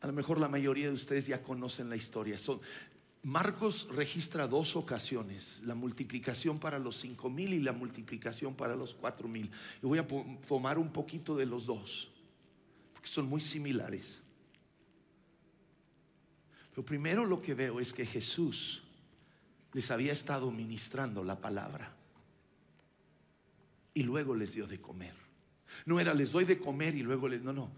A 0.01 0.07
lo 0.07 0.13
mejor 0.13 0.39
la 0.39 0.49
mayoría 0.49 0.89
de 0.89 0.95
ustedes 0.95 1.27
ya 1.27 1.43
conocen 1.43 1.89
la 1.89 1.97
historia. 1.97 2.39
Son, 2.39 2.61
Marcos 3.23 3.89
registra 3.91 4.47
dos 4.47 4.77
ocasiones, 4.77 5.63
la 5.65 5.75
multiplicación 5.75 6.61
para 6.61 6.79
los 6.79 6.97
cinco 6.97 7.29
mil 7.29 7.53
y 7.53 7.61
la 7.61 7.73
multiplicación 7.73 8.55
para 8.55 8.77
los 8.77 8.95
cuatro 8.95 9.27
mil. 9.27 9.51
Y 9.83 9.87
voy 9.87 9.99
a 9.99 10.07
tomar 10.07 10.79
un 10.79 10.93
poquito 10.93 11.37
de 11.37 11.47
los 11.47 11.67
dos, 11.67 12.11
porque 12.93 13.09
son 13.09 13.27
muy 13.27 13.41
similares. 13.41 14.23
Pero 16.71 16.85
primero 16.85 17.27
lo 17.27 17.43
que 17.43 17.55
veo 17.55 17.81
es 17.81 17.93
que 17.93 18.07
Jesús 18.07 18.83
les 19.73 19.91
había 19.91 20.13
estado 20.13 20.51
ministrando 20.53 21.25
la 21.25 21.41
palabra. 21.41 21.97
y 23.99 24.05
luego 24.05 24.37
les 24.37 24.55
dio 24.55 24.69
de 24.69 24.81
comer. 24.81 25.13
No 25.85 25.99
era 25.99 26.15
les 26.15 26.31
doy 26.31 26.45
de 26.45 26.57
comer 26.57 26.95
y 26.95 27.03
luego 27.03 27.29
les... 27.29 27.43
No, 27.43 27.53
no. 27.53 27.73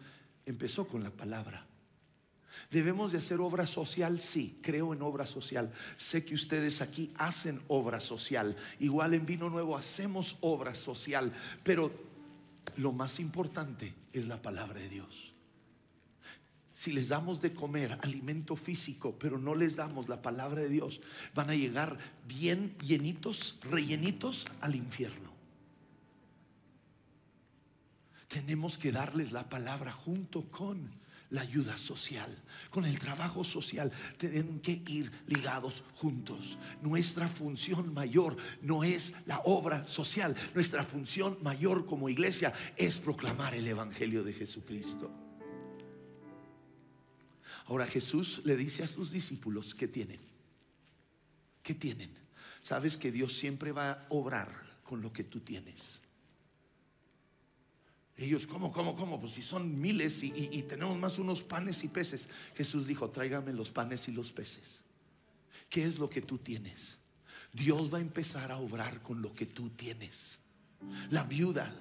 Empezó 0.44 0.86
con 0.86 1.02
la 1.02 1.08
palabra. 1.08 1.66
Debemos 2.70 3.12
de 3.12 3.18
hacer 3.18 3.40
obra 3.40 3.66
social, 3.66 4.20
sí, 4.20 4.58
creo 4.62 4.92
en 4.92 5.02
obra 5.02 5.26
social. 5.26 5.72
Sé 5.96 6.24
que 6.24 6.34
ustedes 6.34 6.80
aquí 6.80 7.12
hacen 7.16 7.60
obra 7.68 8.00
social. 8.00 8.56
Igual 8.78 9.14
en 9.14 9.26
Vino 9.26 9.50
Nuevo 9.50 9.76
hacemos 9.76 10.36
obra 10.40 10.74
social, 10.74 11.32
pero 11.64 11.92
lo 12.76 12.92
más 12.92 13.20
importante 13.20 13.94
es 14.12 14.26
la 14.26 14.40
palabra 14.40 14.80
de 14.80 14.88
Dios. 14.88 15.34
Si 16.72 16.92
les 16.92 17.08
damos 17.08 17.42
de 17.42 17.52
comer 17.52 17.98
alimento 18.02 18.56
físico, 18.56 19.14
pero 19.18 19.38
no 19.38 19.54
les 19.54 19.76
damos 19.76 20.08
la 20.08 20.22
palabra 20.22 20.62
de 20.62 20.68
Dios, 20.68 21.00
van 21.34 21.50
a 21.50 21.54
llegar 21.54 21.98
bien 22.26 22.74
llenitos, 22.78 23.58
rellenitos 23.62 24.46
al 24.60 24.76
infierno. 24.76 25.30
Tenemos 28.28 28.78
que 28.78 28.92
darles 28.92 29.32
la 29.32 29.48
palabra 29.48 29.92
junto 29.92 30.44
con 30.44 30.99
la 31.30 31.42
ayuda 31.42 31.76
social, 31.78 32.36
con 32.70 32.84
el 32.84 32.98
trabajo 32.98 33.44
social. 33.44 33.90
Tienen 34.18 34.60
que 34.60 34.82
ir 34.86 35.10
ligados 35.26 35.84
juntos. 35.94 36.58
Nuestra 36.82 37.28
función 37.28 37.94
mayor 37.94 38.36
no 38.62 38.84
es 38.84 39.14
la 39.26 39.40
obra 39.44 39.86
social. 39.86 40.36
Nuestra 40.54 40.84
función 40.84 41.38
mayor 41.42 41.86
como 41.86 42.08
iglesia 42.08 42.52
es 42.76 42.98
proclamar 42.98 43.54
el 43.54 43.66
Evangelio 43.66 44.22
de 44.22 44.32
Jesucristo. 44.32 45.10
Ahora 47.66 47.86
Jesús 47.86 48.42
le 48.44 48.56
dice 48.56 48.82
a 48.82 48.88
sus 48.88 49.12
discípulos 49.12 49.74
que 49.74 49.88
tienen. 49.88 50.20
¿Qué 51.62 51.74
tienen? 51.74 52.10
Sabes 52.60 52.96
que 52.96 53.12
Dios 53.12 53.36
siempre 53.38 53.72
va 53.72 53.92
a 53.92 54.06
obrar 54.08 54.80
con 54.82 55.02
lo 55.02 55.12
que 55.12 55.24
tú 55.24 55.40
tienes. 55.40 56.00
Ellos, 58.20 58.46
¿cómo, 58.46 58.70
cómo, 58.70 58.94
cómo? 58.94 59.18
Pues 59.18 59.32
si 59.32 59.40
son 59.40 59.80
miles 59.80 60.22
y, 60.22 60.62
tenemos 60.68 60.98
más 60.98 61.18
unos 61.18 61.42
panes 61.42 61.82
y 61.84 61.88
peces. 61.88 62.28
Jesús 62.54 62.86
dijo, 62.86 63.08
tráigame 63.08 63.54
los 63.54 63.70
panes 63.70 64.08
y 64.08 64.12
los 64.12 64.30
peces. 64.30 64.82
¿Qué 65.70 65.86
es 65.86 65.98
lo 65.98 66.10
que 66.10 66.20
tú 66.20 66.36
tienes? 66.36 66.98
Dios 67.50 67.92
va 67.92 67.96
a 67.96 68.02
empezar 68.02 68.52
a 68.52 68.58
obrar 68.58 69.00
con 69.00 69.22
lo 69.22 69.34
que 69.34 69.46
tú 69.46 69.70
tienes. 69.70 70.38
La 71.08 71.24
viuda, 71.24 71.74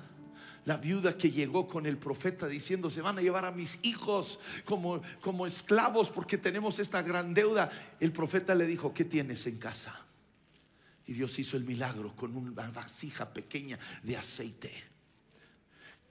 la 0.63 0.78
viuda 0.78 1.17
que 1.17 1.30
llegó 1.30 1.67
con 1.67 1.86
el 1.86 1.97
profeta 1.97 2.47
diciendo, 2.47 2.89
se 2.89 3.02
van 3.02 3.17
a 3.17 3.21
llevar 3.21 3.43
a 3.43 3.52
mis 3.52 3.78
hijos 3.84 4.39
como, 4.63 5.02
como 5.19 5.45
esclavos 5.45 6.10
porque 6.10 6.38
tenemos 6.38 6.80
esta 6.80 7.02
gran 7.02 7.34
deuda. 7.34 7.69
El 7.99 8.13
profeta 8.13 8.56
le 8.56 8.65
dijo, 8.65 8.93
¿qué 8.93 9.04
tienes 9.04 9.45
en 9.45 9.58
casa? 9.58 10.06
Y 11.06 11.12
Dios 11.12 11.38
hizo 11.38 11.58
el 11.58 11.65
milagro 11.65 12.15
con 12.15 12.34
una 12.38 12.71
vasija 12.71 13.34
pequeña 13.34 13.78
de 14.04 14.15
aceite. 14.15 14.88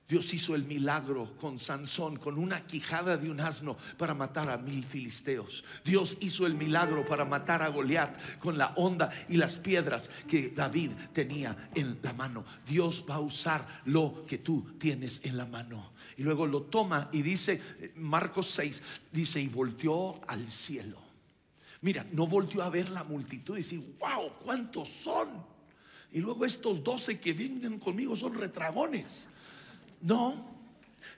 Dios 0.08 0.32
hizo 0.32 0.54
el 0.54 0.64
milagro 0.64 1.26
con 1.38 1.58
Sansón, 1.58 2.16
con 2.16 2.38
una 2.38 2.66
quijada 2.66 3.18
de 3.18 3.30
un 3.30 3.40
asno 3.40 3.76
para 3.98 4.14
matar 4.14 4.48
a 4.48 4.56
mil 4.56 4.82
filisteos. 4.82 5.64
Dios 5.84 6.16
hizo 6.20 6.46
el 6.46 6.54
milagro 6.54 7.04
para 7.04 7.26
matar 7.26 7.60
a 7.60 7.68
Goliat 7.68 8.38
con 8.38 8.56
la 8.56 8.68
onda 8.76 9.10
y 9.28 9.36
las 9.36 9.58
piedras 9.58 10.08
que 10.26 10.48
David 10.48 10.92
tenía 11.12 11.68
en 11.74 11.98
la 12.02 12.14
mano. 12.14 12.42
Dios 12.66 13.04
va 13.08 13.16
a 13.16 13.20
usar 13.20 13.82
lo 13.84 14.24
que 14.26 14.38
tú 14.38 14.76
tienes 14.78 15.20
en 15.24 15.36
la 15.36 15.44
mano. 15.44 15.92
Y 16.16 16.22
luego 16.22 16.46
lo 16.46 16.62
toma 16.62 17.10
y 17.12 17.20
dice, 17.20 17.60
Marcos 17.96 18.50
6, 18.52 18.82
dice, 19.12 19.42
y 19.42 19.48
volteó 19.48 20.22
al 20.26 20.50
cielo. 20.50 20.98
Mira, 21.82 22.06
no 22.12 22.26
volteó 22.26 22.62
a 22.62 22.70
ver 22.70 22.88
la 22.88 23.04
multitud 23.04 23.54
y 23.54 23.58
dice, 23.58 23.76
wow, 24.00 24.32
¿cuántos 24.42 24.88
son? 24.88 25.28
Y 26.12 26.20
luego 26.20 26.46
estos 26.46 26.82
doce 26.82 27.20
que 27.20 27.34
vienen 27.34 27.78
conmigo 27.78 28.16
son 28.16 28.34
retragones. 28.34 29.28
No, 30.00 30.48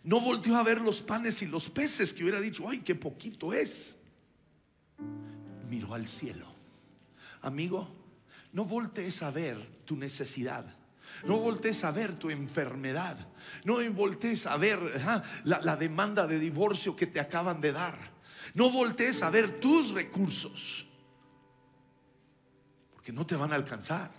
no 0.05 0.21
volteó 0.21 0.57
a 0.57 0.63
ver 0.63 0.81
los 0.81 1.03
panes 1.03 1.43
y 1.43 1.47
los 1.47 1.69
peces 1.69 2.13
que 2.13 2.23
hubiera 2.23 2.41
dicho, 2.41 2.69
ay, 2.69 2.81
qué 2.81 2.95
poquito 2.95 3.53
es. 3.53 3.97
Miró 5.69 5.95
al 5.95 6.07
cielo. 6.07 6.47
Amigo, 7.43 7.89
no 8.53 8.65
voltees 8.65 9.23
a 9.23 9.31
ver 9.31 9.59
tu 9.85 9.97
necesidad. 9.97 10.77
No 11.25 11.39
voltees 11.39 11.85
a 11.85 11.91
ver 11.91 12.15
tu 12.15 12.31
enfermedad. 12.31 13.17
No 13.65 13.79
voltees 13.93 14.47
a 14.47 14.57
ver 14.57 14.79
la, 15.45 15.61
la 15.61 15.77
demanda 15.77 16.27
de 16.27 16.39
divorcio 16.39 16.97
que 16.97 17.07
te 17.07 17.21
acaban 17.21 17.61
de 17.61 17.73
dar. 17.73 17.99
No 18.55 18.71
voltees 18.71 19.23
a 19.23 19.31
ver 19.31 19.61
tus 19.61 19.93
recursos. 19.93 20.87
Porque 22.95 23.13
no 23.13 23.27
te 23.27 23.37
van 23.37 23.53
a 23.53 23.57
alcanzar. 23.57 24.13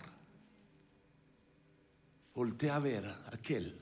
Voltea 2.34 2.76
a 2.76 2.78
ver 2.78 3.14
aquel 3.32 3.78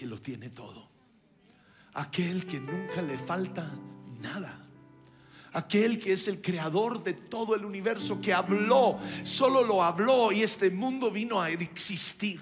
que 0.00 0.06
lo 0.06 0.18
tiene 0.18 0.48
todo. 0.48 0.88
Aquel 1.92 2.46
que 2.46 2.58
nunca 2.58 3.02
le 3.02 3.18
falta 3.18 3.70
nada. 4.22 4.66
Aquel 5.52 5.98
que 5.98 6.14
es 6.14 6.26
el 6.26 6.40
creador 6.40 7.04
de 7.04 7.12
todo 7.12 7.54
el 7.54 7.66
universo, 7.66 8.18
que 8.18 8.32
habló, 8.32 8.98
solo 9.24 9.62
lo 9.62 9.84
habló 9.84 10.32
y 10.32 10.42
este 10.42 10.70
mundo 10.70 11.10
vino 11.10 11.42
a 11.42 11.50
existir. 11.50 12.40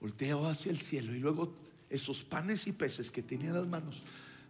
Volteó 0.00 0.48
hacia 0.48 0.72
el 0.72 0.80
cielo 0.80 1.14
y 1.14 1.18
luego 1.18 1.54
esos 1.90 2.22
panes 2.22 2.66
y 2.66 2.72
peces 2.72 3.10
que 3.10 3.22
tenía 3.22 3.48
en 3.48 3.56
las 3.56 3.66
manos 3.66 4.02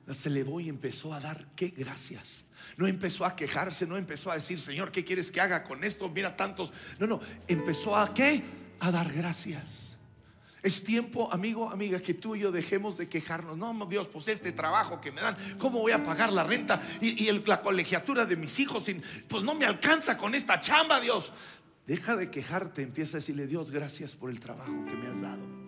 las 0.07 0.25
elevó 0.27 0.61
y 0.61 0.69
empezó 0.69 1.15
a 1.15 1.21
dar 1.21 1.49
qué 1.57 1.69
gracias. 1.69 2.45
No 2.77 2.87
empezó 2.87 3.25
a 3.25 3.35
quejarse, 3.35 3.89
no 3.89 3.97
empezó 3.97 4.31
a 4.31 4.37
decir, 4.37 4.61
Señor, 4.61 4.93
¿qué 4.93 5.05
quieres 5.05 5.31
que 5.33 5.41
haga 5.41 5.65
con 5.65 5.83
esto? 5.83 6.09
Mira 6.09 6.37
tantos. 6.37 6.73
No, 6.99 7.07
no, 7.07 7.21
empezó 7.49 7.97
a 7.97 8.15
qué? 8.15 8.60
A 8.81 8.91
dar 8.91 9.13
gracias. 9.13 9.91
Es 10.63 10.85
tiempo, 10.85 11.33
amigo, 11.33 11.71
amiga, 11.71 12.01
que 12.01 12.13
tú 12.13 12.37
y 12.37 12.41
yo 12.41 12.53
dejemos 12.53 12.99
de 12.99 13.09
quejarnos. 13.09 13.57
No, 13.57 13.73
Dios, 13.87 14.09
pues 14.09 14.29
este 14.29 14.53
trabajo 14.53 15.01
que 15.01 15.11
me 15.11 15.21
dan, 15.21 15.37
¿cómo 15.59 15.81
voy 15.81 15.93
a 15.93 16.03
pagar 16.03 16.33
la 16.33 16.45
renta 16.45 16.83
y, 17.01 17.31
la 17.47 17.63
colegiatura 17.63 18.27
de 18.27 18.37
mis 18.37 18.59
hijos? 18.59 18.87
pues 19.27 19.43
no 19.43 19.55
me 19.55 19.65
alcanza 19.65 20.19
con 20.19 20.35
esta 20.35 20.61
chamba, 20.61 21.01
Dios. 21.01 21.33
Deja 21.87 22.15
de 22.15 22.31
quejarte, 22.31 22.83
empieza 22.83 23.17
a 23.17 23.21
decirle, 23.21 23.47
Dios, 23.47 23.71
gracias 23.71 24.15
por 24.15 24.31
el 24.31 24.39
trabajo 24.39 24.85
que 24.85 24.93
me 24.93 25.09
has 25.09 25.23
dado. 25.23 25.61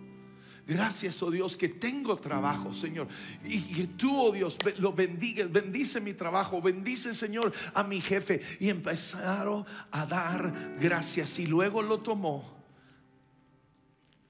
Gracias, 0.65 1.21
oh 1.23 1.31
Dios, 1.31 1.57
que 1.57 1.67
tengo 1.67 2.15
trabajo, 2.17 2.73
Señor. 2.73 3.07
Y 3.43 3.61
que 3.61 3.87
tú, 3.87 4.15
oh 4.15 4.31
Dios, 4.31 4.57
lo 4.77 4.93
bendiga, 4.93 5.45
bendice 5.49 5.99
mi 5.99 6.13
trabajo, 6.13 6.61
bendice, 6.61 7.13
Señor, 7.13 7.51
a 7.73 7.83
mi 7.83 7.99
jefe. 7.99 8.41
Y 8.59 8.69
empezaron 8.69 9.65
a 9.91 10.05
dar 10.05 10.75
gracias. 10.79 11.39
Y 11.39 11.47
luego 11.47 11.81
lo 11.81 11.99
tomó 11.99 12.62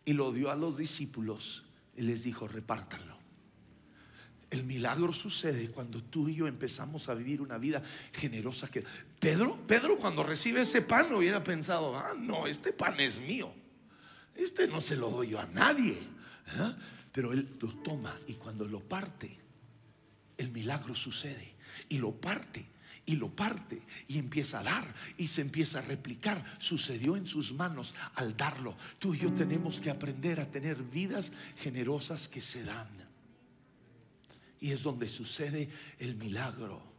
y 0.05 0.13
lo 0.13 0.31
dio 0.31 0.51
a 0.51 0.55
los 0.55 0.77
discípulos 0.77 1.63
y 1.95 2.01
les 2.01 2.23
dijo, 2.23 2.47
repártanlo. 2.47 3.17
El 4.49 4.65
milagro 4.65 5.13
sucede 5.13 5.69
cuando 5.69 6.03
tú 6.03 6.29
y 6.29 6.35
yo 6.35 6.47
empezamos 6.47 7.09
a 7.09 7.15
vivir 7.15 7.41
una 7.41 7.57
vida 7.57 7.81
generosa 8.11 8.69
que 8.69 8.83
Pedro, 9.19 9.57
Pedro 9.65 9.97
cuando 9.97 10.21
recibe 10.21 10.61
ese 10.61 10.83
pan 10.83 11.11
hubiera 11.13 11.43
pensado, 11.43 11.97
ah, 11.97 12.13
no, 12.15 12.45
este 12.45 12.71
pan 12.71 12.99
es 12.99 13.19
mío. 13.19 13.51
Este 14.35 14.67
no 14.67 14.79
se 14.79 14.95
lo 14.95 15.09
doy 15.09 15.29
yo 15.29 15.39
a 15.39 15.47
nadie. 15.47 15.93
¿eh? 15.93 16.75
Pero 17.11 17.33
él 17.33 17.57
lo 17.59 17.69
toma 17.77 18.15
y 18.27 18.33
cuando 18.33 18.65
lo 18.65 18.79
parte, 18.79 19.35
el 20.37 20.49
milagro 20.49 20.93
sucede 20.93 21.55
y 21.89 21.97
lo 21.97 22.11
parte 22.11 22.72
y 23.05 23.15
lo 23.15 23.29
parte 23.35 23.81
y 24.07 24.17
empieza 24.17 24.59
a 24.59 24.63
dar 24.63 24.93
y 25.17 25.27
se 25.27 25.41
empieza 25.41 25.79
a 25.79 25.83
replicar. 25.83 26.43
Sucedió 26.59 27.17
en 27.17 27.25
sus 27.25 27.53
manos 27.53 27.93
al 28.15 28.35
darlo. 28.37 28.75
Tú 28.99 29.13
y 29.13 29.19
yo 29.19 29.33
tenemos 29.33 29.81
que 29.81 29.89
aprender 29.89 30.39
a 30.39 30.49
tener 30.49 30.81
vidas 30.83 31.31
generosas 31.57 32.27
que 32.27 32.41
se 32.41 32.63
dan. 32.63 32.87
Y 34.59 34.71
es 34.71 34.83
donde 34.83 35.09
sucede 35.09 35.69
el 35.99 36.15
milagro. 36.15 36.92